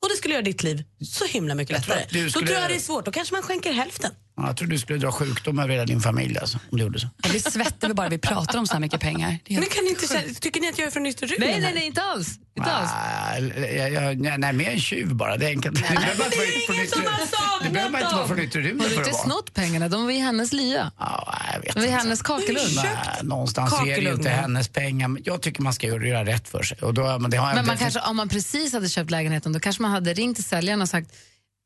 [0.02, 2.02] Och det skulle göra ditt liv så himla mycket lättare.
[2.02, 3.04] att du Då skulle- tror jag det är svårt.
[3.04, 4.10] Då kanske man skänker hälften.
[4.36, 7.00] Ja, Jag tror du skulle dra sjukdom över hela din familj alltså, om du gjorde
[7.00, 7.08] så.
[7.22, 9.38] Jag blir svettig bara vi pratar om så här mycket pengar.
[9.46, 11.72] Är Men kan ni inte, tycker ni att jag är från yttre rymden Nej, nej,
[11.74, 12.28] nej, inte alls.
[12.58, 12.90] Inte alls.
[12.92, 13.38] Ah,
[13.76, 15.36] jag, jag, nej, nej, mer en tjuv bara.
[15.36, 15.74] Det är enkelt.
[15.74, 18.80] Det behöver man inte vara från yttre- Det behöver man inte vara från yttre rymden
[18.80, 19.24] Har du för inte att vara.
[19.24, 19.88] snott pengarna?
[19.88, 20.92] De var i hennes lya.
[20.98, 21.98] Ja, jag vet De var i inte.
[21.98, 22.74] hennes kakelugn.
[22.76, 25.08] Nej, någonstans är det ju inte hennes pengar.
[25.08, 26.78] Men Jag tycker man ska göra rätt för sig.
[26.78, 29.10] Och då, men det har jag Men man inte- kanske, om man precis hade köpt
[29.10, 31.16] lägenheten då kanske man hade ringt till säljaren och sagt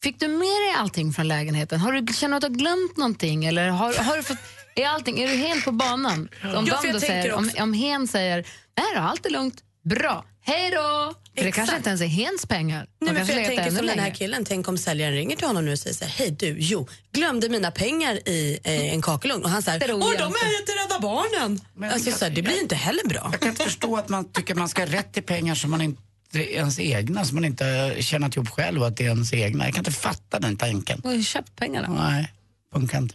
[0.02, 1.80] Fick du med dig allting från lägenheten?
[1.80, 3.44] Har du, känner du att du har glömt någonting?
[3.44, 4.38] Eller har, har du fått,
[4.74, 6.28] är, allting, är du helt på banan?
[6.42, 10.70] Om, Ja, jag säger, om, om hen säger nej då, allt är lugnt, bra, hej
[10.70, 11.14] då!
[11.36, 12.86] För det kanske inte ens är hens pengar.
[13.00, 15.64] Nej, men för jag tänker som den här killen, tänk om säljaren ringer till honom
[15.64, 19.44] nu och säger så här, hej du, jo, glömde mina pengar i eh, en kakelugn.
[19.44, 21.60] Och han säger, åh jag de är till Rädda Barnen.
[21.92, 23.28] alltså, så här, det blir inte heller bra.
[23.32, 25.80] Jag kan inte förstå att man tycker man ska ha rätt till pengar som man
[25.80, 26.02] inte
[26.38, 29.64] är ens egna, som man inte tjänat ihop själv och att det är ens egna.
[29.64, 31.00] Jag kan inte fatta den tanken.
[31.02, 31.88] Du har ju köpt pengarna.
[31.88, 32.32] Nej,
[32.72, 33.14] funkar inte.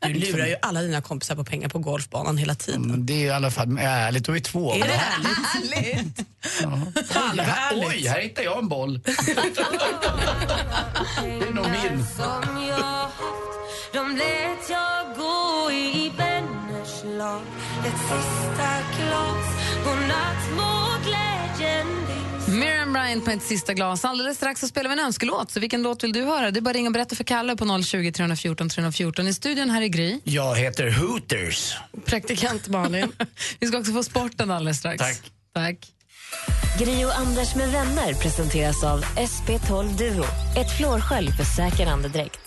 [0.00, 2.82] Du lurar ju alla dina kompisar på pengar på golfbanan hela tiden.
[2.82, 4.74] Men det är i alla fall ärligt, då är vi två.
[4.74, 6.18] Är det härligt?
[6.62, 6.68] Ja.
[7.10, 7.88] Härligt.
[7.88, 9.00] Oj, här hittar jag en boll.
[9.02, 9.10] det
[11.46, 12.04] är nog min.
[13.92, 17.40] De lät jag gå i vänners lag
[17.86, 19.46] Ett sista glas
[19.84, 20.72] Godnatt må
[21.04, 22.21] glädjen din
[22.52, 24.04] Miriam Bryant på ett sista glas.
[24.04, 25.50] Alldeles strax så spelar vi en önskelåt.
[25.50, 26.50] Så vilken låt vill du höra?
[26.50, 29.28] Det är bara att ringa och berätta för Kalle på 020 314 314.
[29.28, 30.18] I studion här i Gry.
[30.24, 31.74] Jag heter Hooters.
[32.04, 33.12] Praktikant Malin.
[33.60, 34.98] Vi ska också få sporten alldeles strax.
[34.98, 35.32] Tack.
[35.54, 35.92] Tack.
[36.78, 40.24] Gri och Anders med vänner presenteras av SP12 Duo.
[40.56, 42.40] Ett flårskölj för säker andedräkt.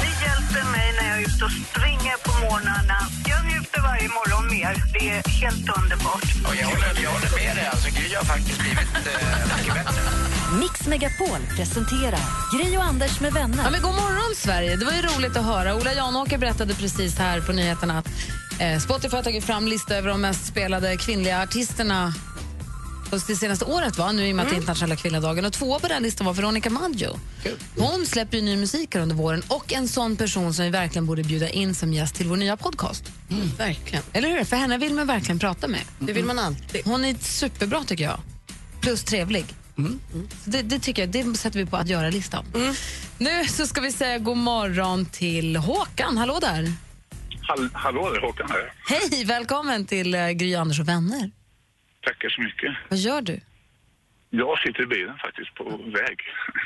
[0.00, 2.98] Det hjälper mig när jag är ute och springer på morgnarna.
[3.28, 4.72] Jag njuter varje morgon mer.
[4.92, 6.24] Det är helt underbart.
[6.48, 7.66] Och jag håller, jag håller med dig.
[7.72, 10.00] Alltså, Gry har faktiskt blivit eh, mycket bättre.
[10.60, 12.20] Mix Megapol presenterar
[12.54, 13.64] Gri och Anders med vänner.
[13.64, 14.76] Ja, men god morgon, Sverige!
[14.76, 15.74] Det var ju roligt att höra.
[15.74, 18.08] Ola Janåker berättade precis här på nyheterna att
[18.58, 22.14] eh, Spotify har tagit fram lista över de mest spelade kvinnliga artisterna
[23.10, 24.12] det senaste året, va?
[24.12, 25.44] nu i och med att det är internationella kvinnodagen.
[25.44, 27.18] Och tvåa på den listan var Veronica Maggio.
[27.78, 31.22] Hon släpper ju ny musik under våren och en sån person som vi verkligen borde
[31.22, 33.12] bjuda in som gäst till vår nya podcast.
[33.58, 34.04] Verkligen.
[34.12, 34.44] Eller hur?
[34.44, 35.80] För henne vill man verkligen prata med.
[35.98, 36.84] Det vill man alltid.
[36.84, 38.20] Hon är superbra tycker jag.
[38.80, 39.44] Plus trevlig.
[39.78, 40.00] Mm.
[40.44, 42.44] Så Det, det tycker jag, det sätter vi på att göra-listan.
[43.18, 46.16] Nu så ska vi säga god morgon till Håkan.
[46.16, 46.72] Hallå där.
[47.40, 48.72] Hall, hallå där, Håkan här.
[48.86, 51.30] Hej, välkommen till uh, Gry Anders och vänner.
[52.06, 52.70] Tackar så mycket.
[52.88, 53.40] Vad gör du?
[54.30, 56.18] Jag sitter i bilen faktiskt på väg.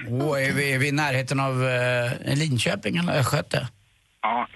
[0.09, 3.68] Åh, är, vi, är vi i närheten av eh, Linköping eller Östgöte?
[4.23, 4.49] Ja,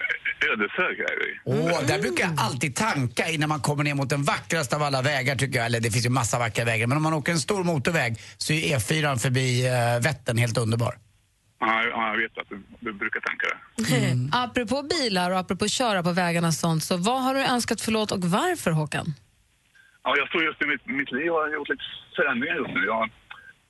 [0.53, 1.39] Ödeshög är vi.
[1.43, 5.01] Åh, där brukar jag alltid tanka innan man kommer ner mot den vackraste av alla
[5.01, 5.65] vägar tycker jag.
[5.65, 6.87] Eller det finns ju massa vackra vägar.
[6.87, 10.97] Men om man åker en stor motorväg så är E4 förbi uh, Vättern helt underbar.
[11.59, 14.37] Ja, ja, jag vet att du, du brukar tanka det.
[14.37, 17.91] Apropå bilar och apropå köra på vägarna och sånt, så vad har du önskat för
[17.91, 19.13] låt och varför Håkan?
[20.07, 22.81] Ja, jag står just i mitt, mitt liv och har gjort lite förändringar just nu.
[22.85, 23.09] Jag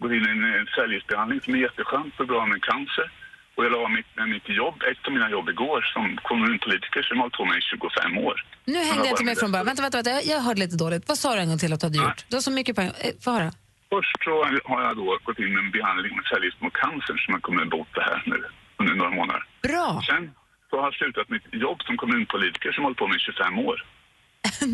[0.02, 3.08] går in i en eh, cellgiftsbehandling som är jätteskönt och bra med cancer.
[3.56, 7.24] Och jag la mitt, mitt jobb, ett av mina jobb igår som kommunpolitiker som har
[7.24, 8.36] hållit på med i 25 år.
[8.66, 9.66] Nu hängde jag inte med från början.
[9.70, 10.12] Vänta, vänta, vänta.
[10.32, 11.04] Jag, hörde lite dåligt.
[11.12, 12.26] Vad sa du en gång till att du hade gjort?
[12.30, 12.92] Du har så mycket poäng.
[13.06, 13.50] Eh, Få höra.
[13.94, 14.34] Först så
[14.72, 17.62] har jag då gått in med en behandling med cellgift mot cancer som jag kommer
[17.66, 18.40] att bota här nu
[18.80, 19.44] under några månader.
[19.70, 19.88] Bra.
[20.10, 20.24] Sen
[20.70, 23.60] så har jag slutat mitt jobb som kommunpolitiker som jag hållit på med i 25
[23.60, 23.78] år.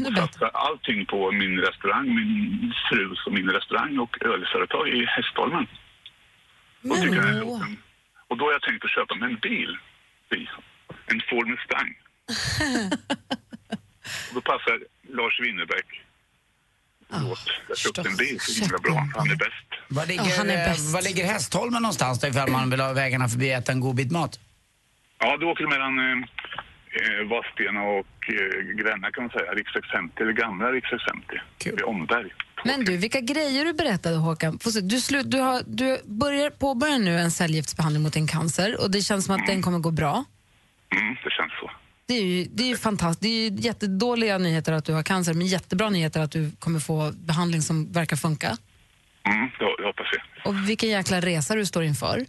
[0.07, 5.67] Och satsar allting på min restaurang, min frus och min restaurang och ölföretag i Hästholmen.
[6.89, 7.77] Och, tycker låten.
[8.27, 9.77] och då har jag tänkt att köpa mig en bil.
[11.05, 11.89] En Ford Mustang.
[14.29, 16.03] och då passar Lars Winnerbäck
[17.21, 17.39] låt.
[17.67, 19.07] Jag köpte en bil så himla bra.
[19.15, 19.67] Han är bäst.
[19.87, 23.71] Var ligger, eh, var ligger Hästholmen någonstans då ifall man vill ha vägarna förbi äta
[23.71, 24.39] en god bit mat?
[25.19, 26.23] Ja, du åker mellan
[26.99, 29.51] eh, Vadstena och eh, Gränna kan man säga.
[29.51, 31.25] Riksväg 50, eller gamla riksväg 50.
[31.65, 32.29] Vid Omberg.
[32.65, 34.59] Men du, vilka grejer du berättade Håkan.
[34.59, 38.91] Se, Du, slut, du, har, du börjar påbörja nu en cellgiftsbehandling mot din cancer och
[38.91, 40.23] det känns som att den kommer gå bra.
[40.95, 41.71] Mm, det känns så.
[42.05, 43.21] Det är ju, det är ju fantastiskt.
[43.21, 46.79] Det är ju jättedåliga nyheter att du har cancer men jättebra nyheter att du kommer
[46.79, 48.57] få behandling som verkar funka.
[49.25, 50.47] Mm, det, det hoppas jag.
[50.47, 52.25] Och vilken jäkla resa du står inför.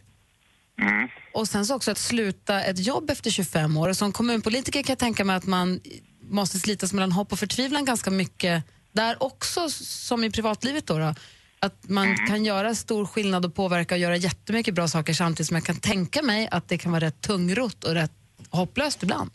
[0.80, 1.08] Mm.
[1.34, 3.88] Och sen så också att sluta ett jobb efter 25 år.
[3.88, 5.80] Och som kommunpolitiker kan jag tänka mig att man
[6.20, 8.64] måste slitas mellan hopp och förtvivlan ganska mycket.
[8.92, 11.14] Där också, som i privatlivet då, då
[11.58, 15.54] att man kan göra stor skillnad och påverka och göra jättemycket bra saker samtidigt som
[15.54, 18.12] jag kan tänka mig att det kan vara rätt tungrott och rätt
[18.50, 19.30] hopplöst ibland.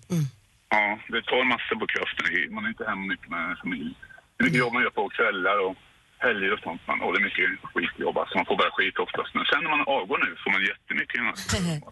[0.70, 2.54] Ja, det tar massor på kraften.
[2.56, 3.94] Man är inte hemma mycket med familj.
[4.38, 5.76] Det är mycket jobb man gör på kvällar och
[6.26, 6.82] helger och sånt.
[6.88, 8.18] Man håller mycket skitjobb.
[8.18, 9.30] Alltså man får bara skit oftast.
[9.36, 11.20] Men sen när man avgår nu får man jättemycket.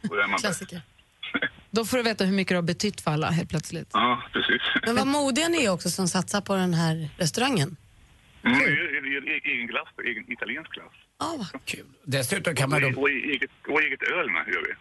[0.10, 0.82] Då är man Klassiker.
[1.72, 3.90] Då får du veta hur mycket det har betytt för alla helt plötsligt.
[3.94, 4.62] Ja, precis.
[4.86, 7.78] Men vad modiga ni är också som satsar på den här restaurangen.
[8.44, 10.94] Mm, det är- det är egen glass, egen italiensk glass.
[11.66, 11.86] Kul.
[12.04, 13.02] Dessutom kan man Och, då...
[13.02, 14.74] och, eget, och eget öl med gör vi.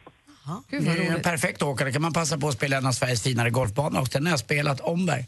[0.70, 1.92] Gud, Det är en perfekt åkare.
[1.92, 4.18] kan man passa på att spela en av Sveriges finare golfbanor också.
[4.18, 5.24] Den har jag spelat, Omberg.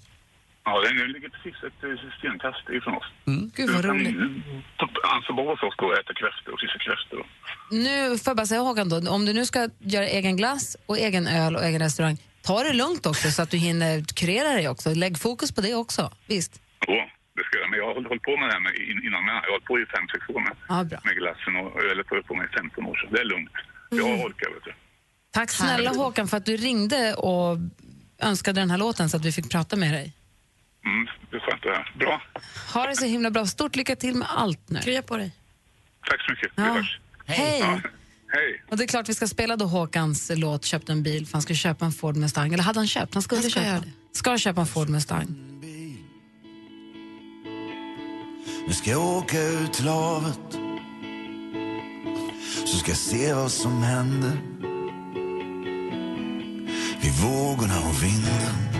[0.68, 3.08] Ja, den ligger precis ett eh, stenkast ifrån oss.
[3.26, 3.50] Mm.
[3.56, 4.16] Gud, vad roligt.
[4.80, 7.20] ta- Alltså bo hos oss då och äta kräftor och fiska kräftor.
[7.84, 10.98] Nu får jag bara säga Håkan, då, om du nu ska göra egen glass och
[10.98, 14.68] egen öl och egen restaurang, ta det lugnt också så att du hinner kurera dig
[14.68, 14.94] också.
[14.94, 16.02] Lägg fokus på det också.
[16.26, 16.52] Visst?
[16.88, 16.94] Jo,
[17.36, 17.70] det ska jag.
[17.70, 19.34] Men jag har hållit- på med det här med, in- innan med.
[19.34, 20.98] Jag har hållit på i fem sex år med, Ja, bra.
[21.04, 22.96] med glassen och ölet har jag hållit på med i 15 år.
[23.00, 23.52] Så det är lugnt.
[23.90, 24.20] Jag Mm.
[24.26, 24.72] orkar, vet du.
[25.30, 27.58] Tack snälla Håkan för att du ringde och
[28.22, 30.12] önskade den här låten så att vi fick prata med dig.
[30.88, 31.86] Mm, det är skönt att höra.
[31.98, 32.22] Bra.
[32.74, 33.46] Ha det så himla bra.
[33.46, 34.80] Stort lycka till med allt nu.
[34.80, 35.32] Krya på dig.
[36.10, 36.52] Tack så mycket.
[36.56, 36.72] Vi Ja.
[36.72, 36.98] hörs.
[37.26, 37.58] Hej.
[37.60, 37.80] Ja.
[38.32, 38.62] Hej.
[38.70, 41.42] Och det är klart vi ska spela då Håkans låt Köpte en bil för han
[41.42, 42.52] skulle köpa en Ford Mustang.
[42.54, 43.14] Eller hade han köpt?
[43.14, 43.72] Han skulle Han ska köpa.
[43.72, 45.26] göra Ska köpa en Ford Mustang.
[48.66, 50.38] Nu ska jag åka ut till havet
[52.66, 54.32] Så ska jag se vad som händer
[57.02, 58.77] Vid vågorna och vinden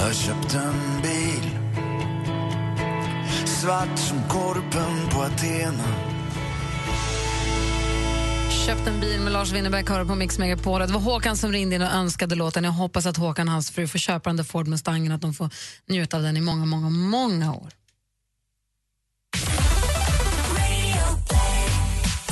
[0.00, 1.50] har köpt en bil
[3.46, 5.84] Svart som korpen på Athena
[8.66, 10.80] Köpt en bil med Lars Winnerbäck hör på Mix Megapol.
[10.80, 12.64] Det var Håkan som ringde in och önskade låten.
[12.64, 15.34] Jag hoppas att Håkan och hans fru får köpa den där Ford Mustangen att de
[15.34, 15.50] får
[15.88, 17.68] njuta av den i många, många, många år.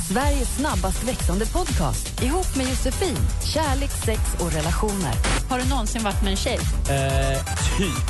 [0.08, 3.16] Sveriges snabbast växande podcast ihop med Josefin.
[3.54, 5.14] Kärlek, sex och relationer.
[5.48, 6.58] Har du någonsin varit med en tjej?
[6.90, 7.38] Eh,
[7.78, 8.06] typ.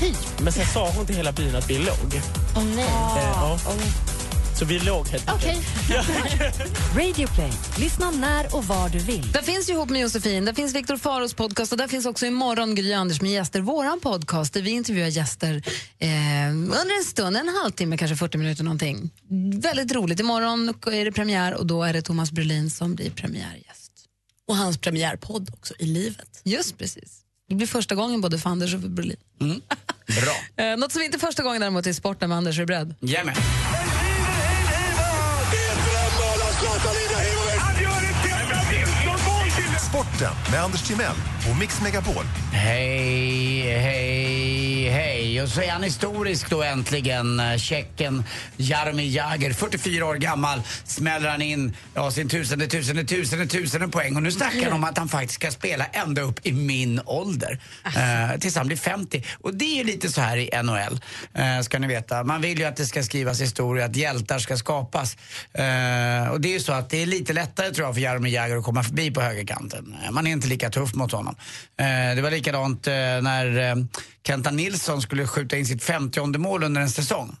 [0.00, 0.40] Typ?
[0.40, 2.20] Men sen sa hon till hela byn att vi låg.
[2.56, 2.84] Åh nej.
[2.84, 3.58] Eh, ja.
[4.60, 5.66] Så vi låg helt enkelt.
[6.96, 7.52] Radio Play.
[7.78, 9.32] Lyssna när och var du vill.
[9.32, 12.26] Där finns ju ihop med Josefin, där finns Viktor Faros podcast och där finns också
[12.26, 15.62] imorgon Gry Anders med gäster, våran podcast där vi intervjuar gäster
[15.98, 16.08] eh,
[16.50, 19.10] under en stund, en halvtimme, kanske 40 minuter någonting.
[19.54, 20.20] Väldigt roligt.
[20.20, 23.92] Imorgon är det premiär och då är det Thomas Brolin som blir premiärgäst.
[24.48, 26.40] Och hans premiärpodd också, I livet.
[26.44, 27.20] Just precis.
[27.48, 29.16] Det blir första gången både för Anders och för Brolin.
[30.06, 30.64] Bra.
[30.64, 32.56] Eh, något som inte är första gången däremot är sporten med Anders.
[32.56, 32.94] Är du beredd?
[33.00, 33.34] Jajamän.
[39.90, 41.16] Sporten med Anders Timell
[41.50, 42.24] och Mix Megapol.
[42.52, 45.09] Hej, hej, hej.
[45.42, 47.40] Och så är han historisk då äntligen.
[47.40, 48.24] Eh, tjecken
[48.56, 54.16] Jaromir Jagr, 44 år gammal, smäller han in ja, sin tusende, tusende, tusende, tusende poäng.
[54.16, 57.58] Och nu snackar han om att han faktiskt ska spela ända upp i min ålder.
[57.84, 59.24] Eh, tills han blir 50.
[59.40, 61.00] Och det är ju lite så här i NHL,
[61.34, 62.24] eh, ska ni veta.
[62.24, 65.16] Man vill ju att det ska skrivas historia, att hjältar ska skapas.
[65.52, 68.30] Eh, och det är ju så att det är lite lättare tror jag för Jaromir
[68.30, 69.96] Jagr att komma förbi på högerkanten.
[70.04, 71.36] Eh, man är inte lika tuff mot honom.
[71.76, 73.76] Eh, det var likadant eh, när eh,
[74.26, 77.36] Kenta Nilsson skulle skjuta in sitt 50 mål under en säsong.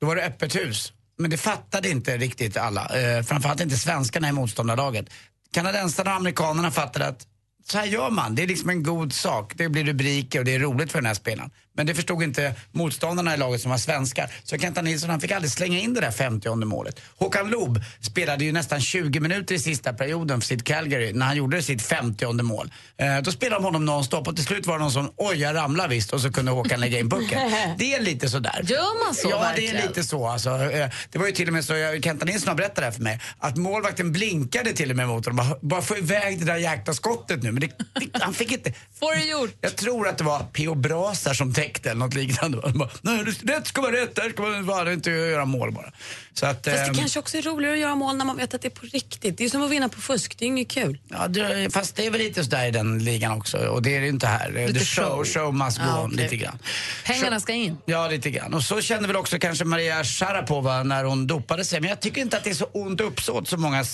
[0.00, 0.92] Då var det öppet hus.
[1.18, 3.00] men det fattade inte riktigt alla.
[3.00, 5.06] Eh, framförallt inte svenskarna i motståndarlaget.
[5.52, 7.26] Kanadensarna och amerikanerna fattade att
[7.66, 8.34] så här gör man.
[8.34, 9.52] Det är liksom en god sak.
[9.56, 11.50] Det blir rubriker och det är roligt för den här spelaren.
[11.76, 14.30] Men det förstod inte motståndarna i laget som var svenskar.
[14.44, 17.00] Så Kenta Nilsson han fick aldrig slänga in det där 50 målet.
[17.18, 21.36] Håkan Loob spelade ju nästan 20 minuter i sista perioden för sitt Calgary när han
[21.36, 22.72] gjorde sitt 50 mål.
[22.96, 25.56] Eh, då spelade de honom nonstop och till slut var det någon som oj jag
[25.56, 27.38] ramlar visst och så kunde Håkan lägga in pucken.
[27.78, 28.60] Det är lite sådär.
[28.64, 29.74] Gör man så Ja, verkligen?
[29.76, 30.50] det är lite så alltså.
[30.50, 32.90] Eh, Det var ju till och med så, jag- Kenta Nilsson har berättat det här
[32.92, 35.36] för mig, att målvakten blinkade till och med mot honom.
[35.36, 37.52] Bara, bara få iväg det där jäkla skottet nu.
[37.52, 37.66] Men det,
[38.00, 38.72] det, han fick inte.
[39.00, 39.54] Får det gjort.
[39.60, 40.74] Jag tror att det var P.O.
[40.74, 42.72] Brasar som täckte eller något liknande.
[42.74, 45.92] Bara, Nej, rätt ska vara rätt, där ska man vara inte göra mål bara.
[46.32, 48.54] Så att, Fast det ehm, kanske också är roligare att göra mål när man vet
[48.54, 49.38] att det är på riktigt.
[49.38, 50.98] Det är ju som att vinna på fusk, det är inget kul.
[51.08, 53.58] Ja, det, fast det är väl lite sådär i den ligan också.
[53.58, 54.50] Och det är det inte här.
[54.50, 55.24] Lite The show, show.
[55.24, 56.58] show must go Ja, on, lite grann.
[57.04, 57.76] Pengarna ska in.
[57.84, 58.54] Ja, lite grann.
[58.54, 61.80] Och så kände väl också kanske Maria Sharapova när hon dopade sig.
[61.80, 63.84] Men jag tycker inte att det är så ont uppsåt som många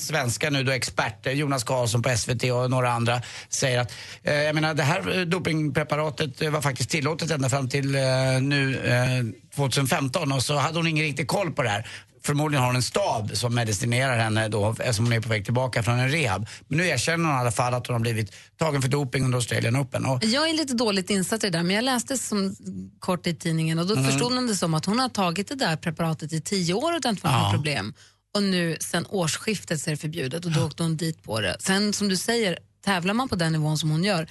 [0.00, 3.92] svenskar nu då experter, Jonas Karlsson på SVT och några andra säger att,
[4.22, 8.02] eh, jag menar det här eh, dopingpreparatet eh, var faktiskt tillåtet ända fram till eh,
[8.40, 11.88] nu eh, 2015 och så hade hon ingen riktig koll på det här.
[12.22, 15.82] Förmodligen har hon en stab som medicinerar henne då eftersom hon är på väg tillbaka
[15.82, 16.46] från en rehab.
[16.68, 19.36] Men nu erkänner hon i alla fall att hon har blivit tagen för doping under
[19.38, 20.06] Australian Open.
[20.06, 22.56] Och Jag är lite dåligt insatt i det där, men jag läste som
[22.98, 24.06] kort i tidningen och då Mm.
[24.10, 26.96] förstod man det som att hon har tagit det där preparatet i tio år och
[27.06, 27.50] inte fått några Ja.
[27.54, 27.94] problem.
[28.34, 31.56] Och nu sen årsskiftet så är det förbjudet och då åkte hon dit på det.
[31.60, 34.28] Sen som du säger, tävlar man på den nivån som hon gör,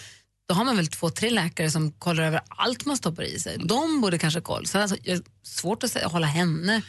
[0.47, 3.57] då har man väl två, tre läkare som kollar över allt man stoppar i sig.
[3.65, 4.65] De borde kanske ha koll.
[4.67, 4.97] Så alltså,
[5.43, 6.81] svårt att hålla henne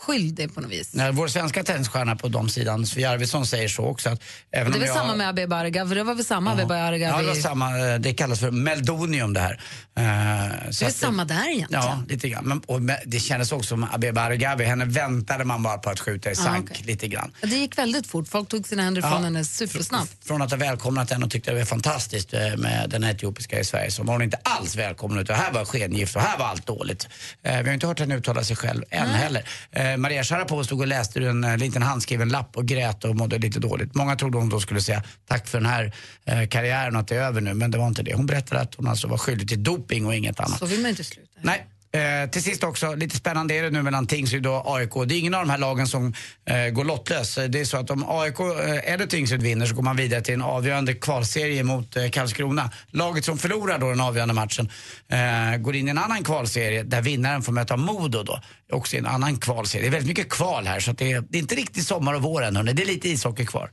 [0.00, 0.94] skyldig på något vis.
[0.94, 4.22] när vår svenska tennisstjärna på de sidan, Sofia Arvidsson, säger så också att
[4.52, 4.96] även det är väl jag...
[4.96, 7.08] samma med Abebe Arga, för det var väl samma Abebe Arga?
[7.08, 7.78] Ja, det var samma.
[7.78, 9.52] eh, Det kallas för meldonium det här.
[9.52, 11.84] Eh, det är väl samma där egentligen?
[11.84, 12.44] Ja, lite grann.
[12.44, 16.00] Men, och, men det kändes också som Abebe Argavi, henne väntade man bara på att
[16.00, 16.82] skjuta i Ah, sank okej.
[16.86, 17.32] lite grann.
[17.40, 19.18] Det gick väldigt fort, folk tog sina händer från Ja.
[19.18, 20.12] henne supersnabbt.
[20.24, 23.64] Från att ha välkomnat henne och tyckte det var fantastiskt eh, med den etiopiska i
[23.64, 26.66] Sverige så var hon inte alls välkommen utan här var skengift och här var allt
[26.66, 27.08] dåligt.
[27.42, 29.44] Vi har inte hört henne uttala sig själv än heller.
[29.72, 33.16] Eh, Maria Sharapova stod och läste ur en eh, liten handskriven lapp och grät och
[33.16, 33.94] mådde lite dåligt.
[33.94, 37.16] Många trodde hon då skulle säga tack för den här eh, karriären och att det
[37.16, 38.14] är över nu men det var inte det.
[38.14, 40.58] Hon berättade att hon alltså var skyldig till doping och inget annat.
[40.58, 41.40] Så vill man inte sluta.
[41.42, 41.66] Nej.
[41.92, 44.90] Eh, till sist också, lite spännande är det nu mellan Tingsryd och AIK.
[45.06, 46.14] Det är ingen av de här lagen som
[46.44, 47.38] eh, går lottlös.
[47.48, 50.34] Det är så att om AIK eh, eller Tingsryd vinner så går man vidare till
[50.34, 52.70] en avgörande kvalserie mot eh, Karlskrona.
[52.90, 54.70] Laget som förlorar då den avgörande matchen
[55.08, 58.40] eh, går in i en annan kvalserie där vinnaren får möta Modo då.
[58.72, 59.82] Också i en annan kvalserie.
[59.82, 62.22] Det är väldigt mycket kval här så det, är, det är inte riktigt sommar och
[62.22, 62.72] vår än hörni.
[62.72, 63.70] Det är lite ishockey kvar.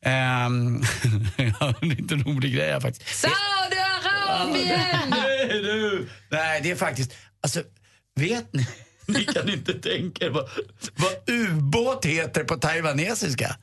[0.00, 0.50] Ja,
[1.80, 3.20] det är inte en rolig grej här faktiskt.
[3.20, 5.10] Saudiarabien!
[5.10, 6.08] Nej, du.
[6.30, 7.14] Nej, det är faktiskt...
[7.40, 7.62] Alltså,
[8.14, 8.66] vet ni?
[9.06, 10.48] Ni kan inte tänka er vad,
[10.96, 13.56] vad ubåt heter på taiwanesiska.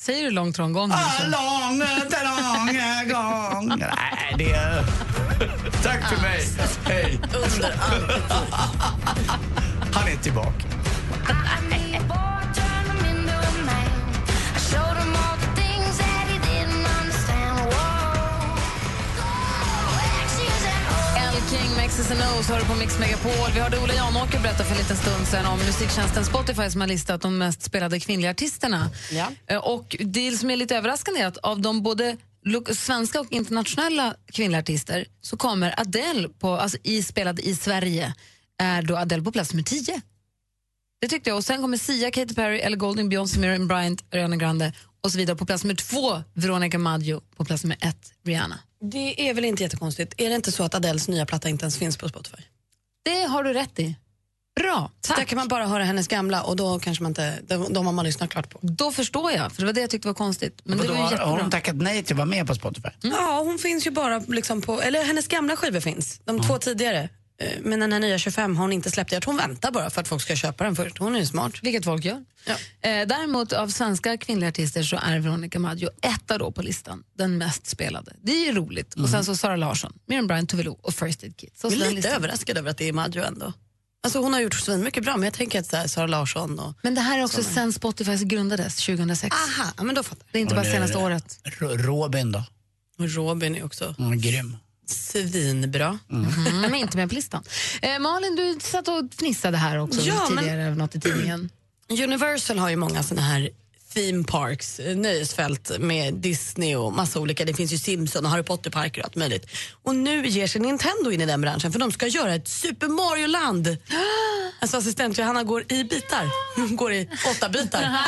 [0.00, 0.90] Säger du långtrångång?
[0.92, 3.78] Ah, lång, lång gång.
[3.78, 4.82] Nej, det är...
[5.82, 6.44] Tack för mig.
[6.84, 7.18] Hej.
[7.22, 7.72] Under
[9.92, 10.66] Han är tillbaka.
[21.52, 23.32] King X's and O's hör på Mix Megapol.
[23.54, 26.88] Vi hörde Ola Janåker berätta för en liten stund sedan om musiktjänsten Spotify som har
[26.88, 28.90] listat de mest spelade kvinnliga artisterna.
[29.46, 32.16] Eh, Och det som är lite överraskande är att av de både
[32.74, 38.14] svenska och internationella kvinnliga artister så kommer Adele, på, alltså i, spelad i Sverige,
[38.58, 40.00] är då Adele på plats nummer 10.
[41.00, 41.36] Det tyckte jag.
[41.36, 45.18] Och sen kommer Sia, Katy Perry, Ellie Goulding, Beyoncé, Miriam Bryant, Ariana Grande och så
[45.18, 45.36] vidare.
[45.36, 47.20] På plats nummer två, Veronica Maggio.
[47.36, 48.58] På plats nummer ett, Rihanna.
[48.90, 50.14] Det är väl inte jättekonstigt.
[50.18, 52.42] Är det inte så att Adeles nya platta inte ens finns på Spotify?
[53.04, 53.96] Det har du rätt i.
[54.60, 57.72] Bra, Så där kan man bara höra hennes gamla och då kanske man inte, de,
[57.72, 58.58] de har man lyssnat klart på.
[58.62, 60.60] Då förstår jag, för det var det jag tyckte var konstigt.
[60.64, 62.88] Men det Vadå, var ju har, hon tackat nej till att vara med på Spotify?
[63.00, 67.08] Ja, hon finns ju bara liksom på, eller hennes gamla skivor finns, de två tidigare.
[67.42, 69.12] Eh, Men den här nya 25 har hon inte släppt.
[69.12, 70.98] Jag tror hon väntar bara för att folk ska köpa den först.
[70.98, 71.52] Hon är ju smart.
[71.62, 72.24] Vilket folk gör.
[72.46, 77.38] Eh, däremot av svenska kvinnliga artister så är Veronica Maggio etta då på listan, den
[77.38, 78.12] mest spelade.
[78.22, 78.94] Det är ju roligt.
[78.94, 81.60] Och sen så Sara Larsson, Miriam Bryant, Tove Lo och First Aid Kit.
[81.62, 82.12] Jag är lite listan.
[82.12, 83.52] överraskad över att det är Maggio ändå.
[84.04, 86.58] Alltså hon har gjort så mycket bra men jag tänker att så här, Sara Larsson
[86.58, 86.74] och...
[86.82, 87.54] Men det här är också Såna.
[87.54, 89.36] sen Spotify grundades 2006.
[89.36, 91.38] Aha, ja, men då fattar Det är inte bara Och senaste året.
[91.60, 92.44] Robin då?
[92.98, 94.56] Och Robin är också Hon är grym.
[94.92, 95.98] Svinbra.
[96.10, 97.44] Mm, men inte med på listan.
[97.82, 101.50] Eh, Malin, du satt och fnissade här också Ja, men- tidigare över något i tidningen.
[101.88, 103.50] Universal har ju många såna här
[103.94, 107.44] theme parks, eh, nöjesfält med Disney och massa olika.
[107.44, 109.46] Det finns ju Simpson och Harry Potter-parker och allt möjligt.
[109.82, 112.88] Och nu ger sig Nintendo in i den branschen för de ska göra ett Super
[112.88, 113.68] Mario-land.
[114.60, 116.30] Alltså assistent Johanna går i bitar.
[116.56, 117.82] Hon går i åtta bitar.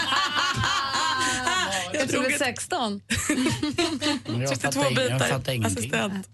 [1.93, 3.01] Jag tror det är 16.
[4.41, 5.28] Jag Tyckte fattar två ing- jag bitar.
[5.28, 5.78] fattar ingenting.
[5.95, 6.28] Assistent.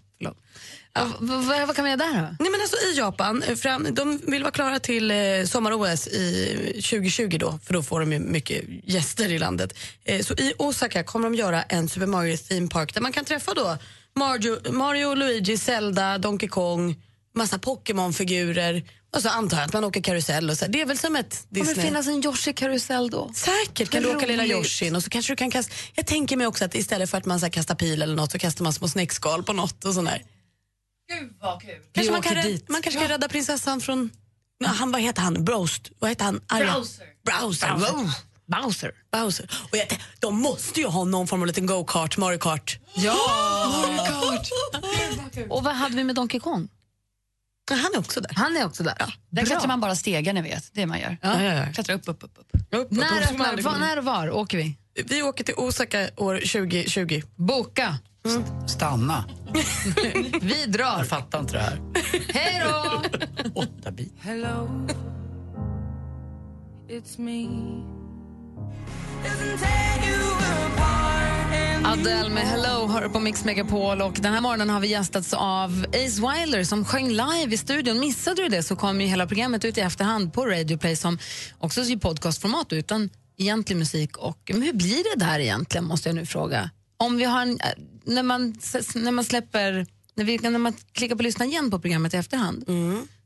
[1.19, 2.35] Vad, kan man göra där då?
[2.39, 6.55] Nej, men alltså, I Japan, eh, fram, de vill vara klara till eh, sommar-OS i
[6.73, 9.73] 2020 då, för då får de mycket gäster i landet.
[10.03, 13.25] Eh, så i Osaka kommer de göra en Super Mario Theme Park där man kan
[13.25, 13.77] träffa då
[14.15, 16.95] Mario, Mario Luigi, Zelda, Donkey Kong,
[17.35, 18.83] massa Pokémon-figurer
[19.15, 20.65] och så antar jag att man åker karusell och så.
[20.67, 21.75] Det är väl som ett Kommer Disney.
[21.75, 23.31] det finnas en Yoshi-karusell då?
[23.35, 24.55] Säkert kan du Vad åka lilla roligt.
[24.55, 25.73] Yoshin och så kanske du kan kasta...
[25.93, 28.39] Jag tänker mig också att istället för att man så kastar pil eller något så
[28.39, 30.23] kastar man små snäckskal på något och sån där.
[31.19, 31.69] Gud vad kul.
[31.91, 34.09] Kanske man, kan rädda, man kanske kan rädda prinsessan från...
[34.57, 35.45] Ja, han, vad heter han?
[35.45, 35.91] Brost?
[35.99, 36.41] Vad heter han?
[36.47, 36.73] Arga?
[36.73, 37.05] Browser.
[37.25, 37.69] Browser.
[37.69, 38.11] Bowser.
[38.45, 38.91] Bowser.
[39.11, 39.49] Bowser.
[39.71, 39.87] Och jag,
[40.19, 42.79] de måste ju ha någon form av liten go-kart, Mario Kart.
[42.93, 43.15] Ja!
[43.87, 44.47] Mario Kart.
[45.49, 46.67] Och vad hade vi med Donkey Kong?
[47.69, 48.31] Ja, Han är också där.
[48.35, 48.95] Han är också där.
[48.97, 49.45] Där Bra.
[49.45, 50.69] klättrar man bara stegar, ni vet.
[50.73, 51.17] Det man gör.
[51.21, 51.73] Ja, ja, ja.
[51.73, 52.37] Klättrar upp, upp, upp.
[52.39, 52.47] upp.
[52.53, 54.77] Upp, upp, När, öppnar, var, när och var åker vi?
[55.05, 57.21] Vi åker till Osaka år 2020.
[57.35, 57.97] Boka.
[58.67, 59.25] Stanna.
[60.41, 60.97] Vi drar.
[60.97, 61.79] Jag fattar inte det här.
[62.33, 63.01] Hej då!
[63.53, 64.13] Åtta bit.
[64.19, 64.87] Hello,
[66.89, 67.47] it's me.
[71.85, 75.85] Adele med Hello hör på Mix Megapol och den här morgonen har vi gästats av
[75.89, 77.99] Ace Wilder som sjöng live i studion.
[77.99, 81.17] Missade du det så kom ju hela programmet ut i efterhand på Radio Play som
[81.57, 84.17] också är podcastformat utan egentlig musik.
[84.17, 86.69] Och, men hur blir det där egentligen måste jag nu fråga.
[86.97, 87.59] Om vi har en,
[88.03, 88.55] när, man,
[88.95, 89.85] när man släpper,
[90.15, 92.65] när, vi, när man klickar på lyssna igen på programmet i efterhand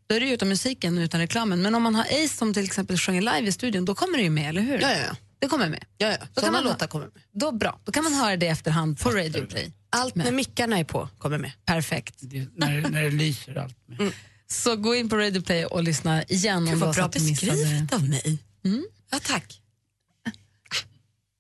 [0.07, 1.61] då är det ju utan musiken och utan reklamen.
[1.61, 4.23] Men om man har Ace som till exempel sjunger live i studion då kommer det
[4.23, 4.79] ju med, eller hur?
[4.79, 5.15] Ja, ja, ja.
[5.39, 5.85] Det kommer med.
[5.97, 6.17] ja, ja.
[6.17, 7.23] Då kan Såna man låtar kommer med.
[7.31, 7.79] Då, bra.
[7.83, 9.71] Då kan man höra det i efterhand på Radio Play.
[9.89, 11.51] Allt när mickarna är på kommer med.
[11.65, 12.15] Perfekt.
[12.19, 14.11] Det, när, när det lyser allt med.
[14.47, 18.39] Så gå in på Radio Play och lyssna igen Gud, vad bra beskrivet av mig.
[18.65, 18.85] Mm.
[19.11, 19.61] Ja, tack.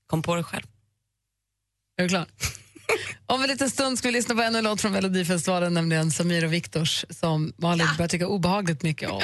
[0.07, 0.65] Kom på det själv.
[1.97, 2.27] Är du klar?
[3.27, 6.45] Om en liten stund ska vi lyssna på ännu en låt från Melodifestivalen, nämligen Samir
[6.45, 9.21] och Viktors som Malin börjar tycka obehagligt mycket om.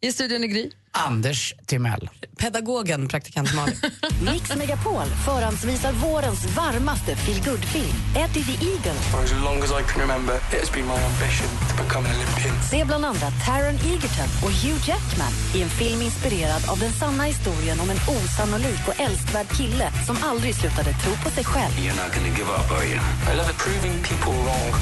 [0.00, 0.70] I studion är Gry.
[1.06, 2.10] Anders Timell.
[2.38, 3.76] Pedagogen, praktikant Malin.
[4.32, 8.98] Mix Megapol förhandsvisar vårens varmaste feelgood-film, Eddie the Eagle.
[9.12, 12.14] For as long as I can remember, it has been my ambition to become an
[12.16, 12.54] Olympian.
[12.70, 17.24] Se bland andra Taron Egerton och Hugh Jackman i en film inspirerad av den sanna
[17.24, 21.72] historien om en osannolik och älskvärd kille som aldrig slutade tro på sig själv.
[21.72, 23.00] You're not to give up, are you?
[23.30, 24.72] I love proving people wrong.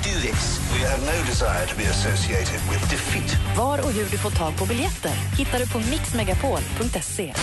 [0.00, 0.60] I do this.
[0.72, 3.56] We have no desire to be associated with defeat.
[3.56, 7.34] Var och hur du får tag på biljetter hittar du på mixmegapol.se.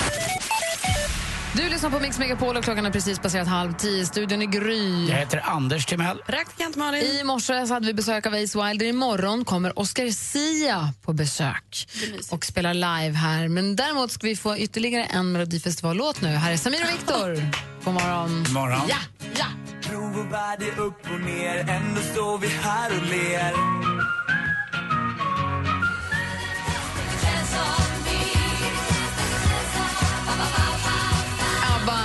[1.54, 4.06] Du lyssnar på Mix Megapol och klockan är precis passerat halv tio.
[4.06, 5.08] Studion är Gry.
[5.10, 6.18] Jag heter Anders Timell.
[6.28, 7.04] Praktikant Malin.
[7.04, 8.86] I morse så hade vi besök av Ace Wilder.
[8.86, 11.88] Imorgon kommer Oscar Sia på besök
[12.32, 13.48] och spelar live här.
[13.48, 16.28] Men däremot ska vi få ytterligare en Melodifestivallåt nu.
[16.28, 17.52] Här är Samir och Viktor.
[17.84, 18.44] God morgon.
[18.44, 18.82] God morgon.
[18.90, 18.98] Ja,
[19.36, 19.46] ja.
[19.82, 23.54] Prov och värld är upp och ner, ändå står vi här och ler.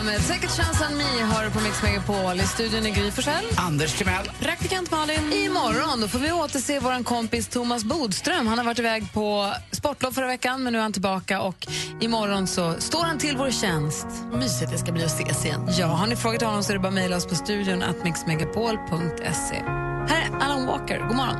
[0.03, 2.41] Second Chance on Me har på Mix Megapol.
[2.41, 3.45] I studion är Gry Forssell.
[3.57, 4.31] Anders Timell.
[4.41, 5.33] Praktikant Malin.
[5.33, 8.47] Imorgon då får vi återse vår kompis Thomas Bodström.
[8.47, 11.41] Han har varit iväg på sportlov förra veckan, men nu är han tillbaka.
[11.41, 11.67] Och
[12.01, 14.07] imorgon så står han till vår tjänst.
[14.33, 15.69] Mysigt det ska bli att ses igen.
[15.79, 18.05] Ja, har ni frågat honom så är det bara att mejla oss på studion att
[18.05, 19.63] mixmegapol.se.
[20.09, 20.99] Här är Alan Walker.
[20.99, 21.37] God morgon.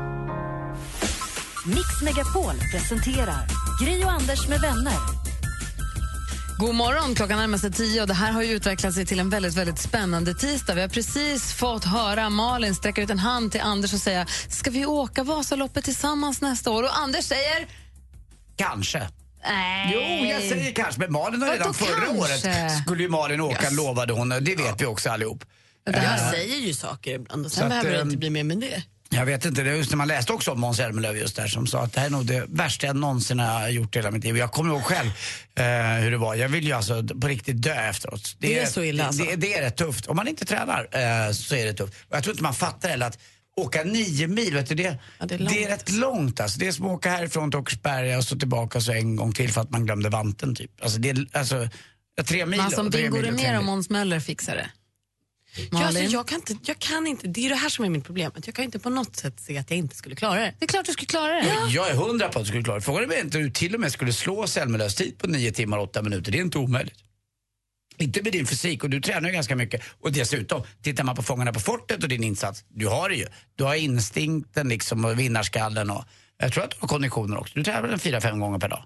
[1.65, 3.47] Mix Megapol presenterar
[3.81, 5.12] Gry och Anders med vänner.
[6.57, 9.29] God morgon, klockan närmar sig tio och det här har ju utvecklat sig till en
[9.29, 10.75] väldigt, väldigt spännande tisdag.
[10.75, 14.69] Vi har precis fått höra Malin sträcka ut en hand till Anders och säga ska
[14.71, 16.83] vi åka Vasaloppet tillsammans nästa år?
[16.83, 17.67] Och Anders säger
[18.55, 19.07] Kanske.
[19.49, 19.91] nej.
[19.93, 20.99] Jo, jag säger kanske.
[21.01, 22.17] Men Malin har redan förra kanske?
[22.47, 24.29] året skulle ju Malin åka, lovade hon.
[24.29, 25.43] Det vet vi också allihop.
[25.85, 28.17] Det här Eh, säger ju saker ibland och Så sen att, behöver det ehm, inte
[28.17, 28.83] bli mer med det.
[29.13, 31.47] Jag vet inte, det är just när man läste också om Måns Zelmerlöw just där
[31.47, 34.11] som sa att det här är nog det värsta jag någonsin har gjort i hela
[34.11, 34.37] mitt liv.
[34.37, 35.09] Jag kommer ihåg själv
[35.55, 35.65] eh,
[36.03, 36.35] hur det var.
[36.35, 38.35] Jag vill ju alltså på riktigt dö efteråt.
[38.39, 39.23] Det är så illa, alltså.
[39.23, 40.05] det, det är rätt tufft.
[40.07, 41.93] Om man inte tränar eh, så är det tufft.
[42.09, 43.19] Och jag tror inte man fattar heller att
[43.55, 46.39] åka nio mil, vet du, det, det är det, är rätt långt.
[46.39, 46.59] Alltså.
[46.59, 49.51] Det är som att åka härifrån till Åkersberga och så tillbaka så en gång till
[49.51, 50.71] för att man glömde vanten typ.
[50.83, 51.69] Alltså, det alltså,
[52.15, 53.63] ja, tre mil Man som Bingo mil och.
[53.63, 54.69] Måns Möller fixar det.
[55.71, 58.05] Ja, alltså, jag, kan inte, jag kan inte, det är det här som är mitt
[58.05, 58.31] problem.
[58.35, 60.53] Att jag kan inte på något sätt se att jag inte skulle klara det.
[60.59, 61.55] Det är klart du skulle klara det.
[61.69, 62.85] Jag är hundra på att du skulle klara det.
[62.85, 65.83] Frågan är inte du till och med skulle slå Zelmerlöws tid på nio timmar och
[65.83, 66.31] åtta minuter.
[66.31, 67.03] Det är inte omöjligt.
[67.97, 69.81] Inte med din fysik och du tränar ju ganska mycket.
[70.01, 73.27] Och dessutom, tittar man på Fångarna på fortet och din insats, du har det ju.
[73.55, 76.03] Du har instinkten liksom och vinnarskallen och
[76.37, 77.53] jag tror att du har konditionen också.
[77.55, 78.83] Du tränar väl fyra, fem gånger per dag?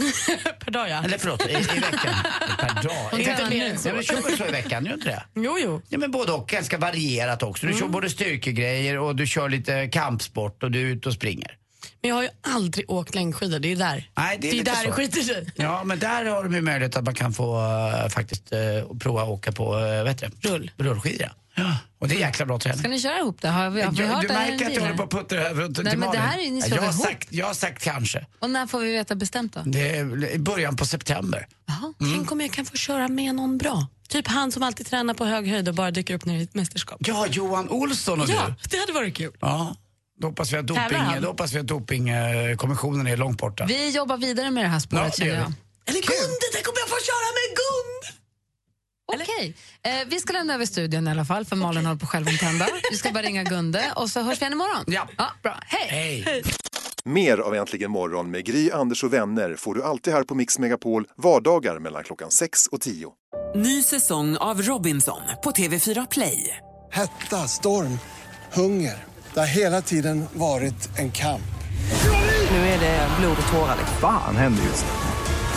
[0.64, 1.04] per dag ja.
[1.04, 2.14] Eller förlåt, i, i veckan.
[2.58, 3.08] Per dag.
[3.10, 3.88] Hon tränar mer än så.
[3.88, 5.22] Ja, men kör väl så i veckan, gör inte det?
[5.34, 5.82] Jo, jo.
[5.88, 6.48] Ja, men både och.
[6.48, 7.66] Ganska varierat också.
[7.66, 7.92] Du kör Mm.
[7.92, 11.56] både styrkegrejer och du kör lite kampsport och du är ute och springer.
[12.02, 14.10] Men jag har ju aldrig åkt längdskidor, det är där.
[14.16, 14.86] Nej, det är, lite där så.
[14.86, 15.46] det skiter sig.
[15.56, 19.22] Ja, men där har de ju möjlighet att man kan få uh, faktiskt uh, prova
[19.22, 20.70] att åka på uh, vet du, Rull.
[20.76, 21.28] rullskidor.
[21.54, 21.62] Ja.
[21.62, 22.78] Ja, och det är jäkla bra träning.
[22.78, 23.48] Ska ni köra ihop det?
[23.48, 25.40] Har vi, har vi Ja, hört du här märker att jag håller på att puttra
[25.40, 28.26] över till Nej, men det här är ni jag, har sagt, jag har sagt kanske.
[28.38, 29.60] Och när får vi veta bestämt då?
[29.64, 31.46] Det är i början på september.
[31.98, 33.86] Tänk om jag kan få köra med någon bra.
[34.08, 36.44] Typ han som alltid tränar på hög höjd och bara dyker upp när det är
[36.44, 36.96] ett mästerskap.
[37.00, 38.68] Ja, Johan Olsson och Ja, du.
[38.70, 39.32] det hade varit kul.
[39.40, 39.76] Ja.
[40.20, 43.64] Då hoppas vi att doping, då hoppas vi att dopingkommissionen är långt borta.
[43.68, 45.52] Vi jobbar vidare med det här spåret Ja, det jag.
[45.86, 48.19] Eller Gunde, tänk om jag får köra med Gunde!
[49.14, 52.68] Okej, eh, vi ska lämna över studion i alla fall för Malin håller på självomtända.
[52.90, 54.84] Vi ska bara ringa Gunde och så hörs vi igen imorgon.
[54.86, 55.08] Ja.
[55.42, 55.58] bra.
[55.66, 56.22] Hej!
[56.24, 56.42] Hej.
[57.04, 60.58] Mer av Äntligen morgon med Gry, Anders och vänner får du alltid här på Mix
[60.58, 63.12] Megapol vardagar mellan klockan 6 och 10.
[63.54, 66.56] Ny säsong av Robinson på TV4 Play.
[66.92, 67.98] Hetta, storm,
[68.52, 69.04] hunger.
[69.34, 71.42] Det har hela tiden varit en kamp.
[72.50, 73.76] Nu är det blod och tårar.
[74.00, 75.09] Fan händer just nu.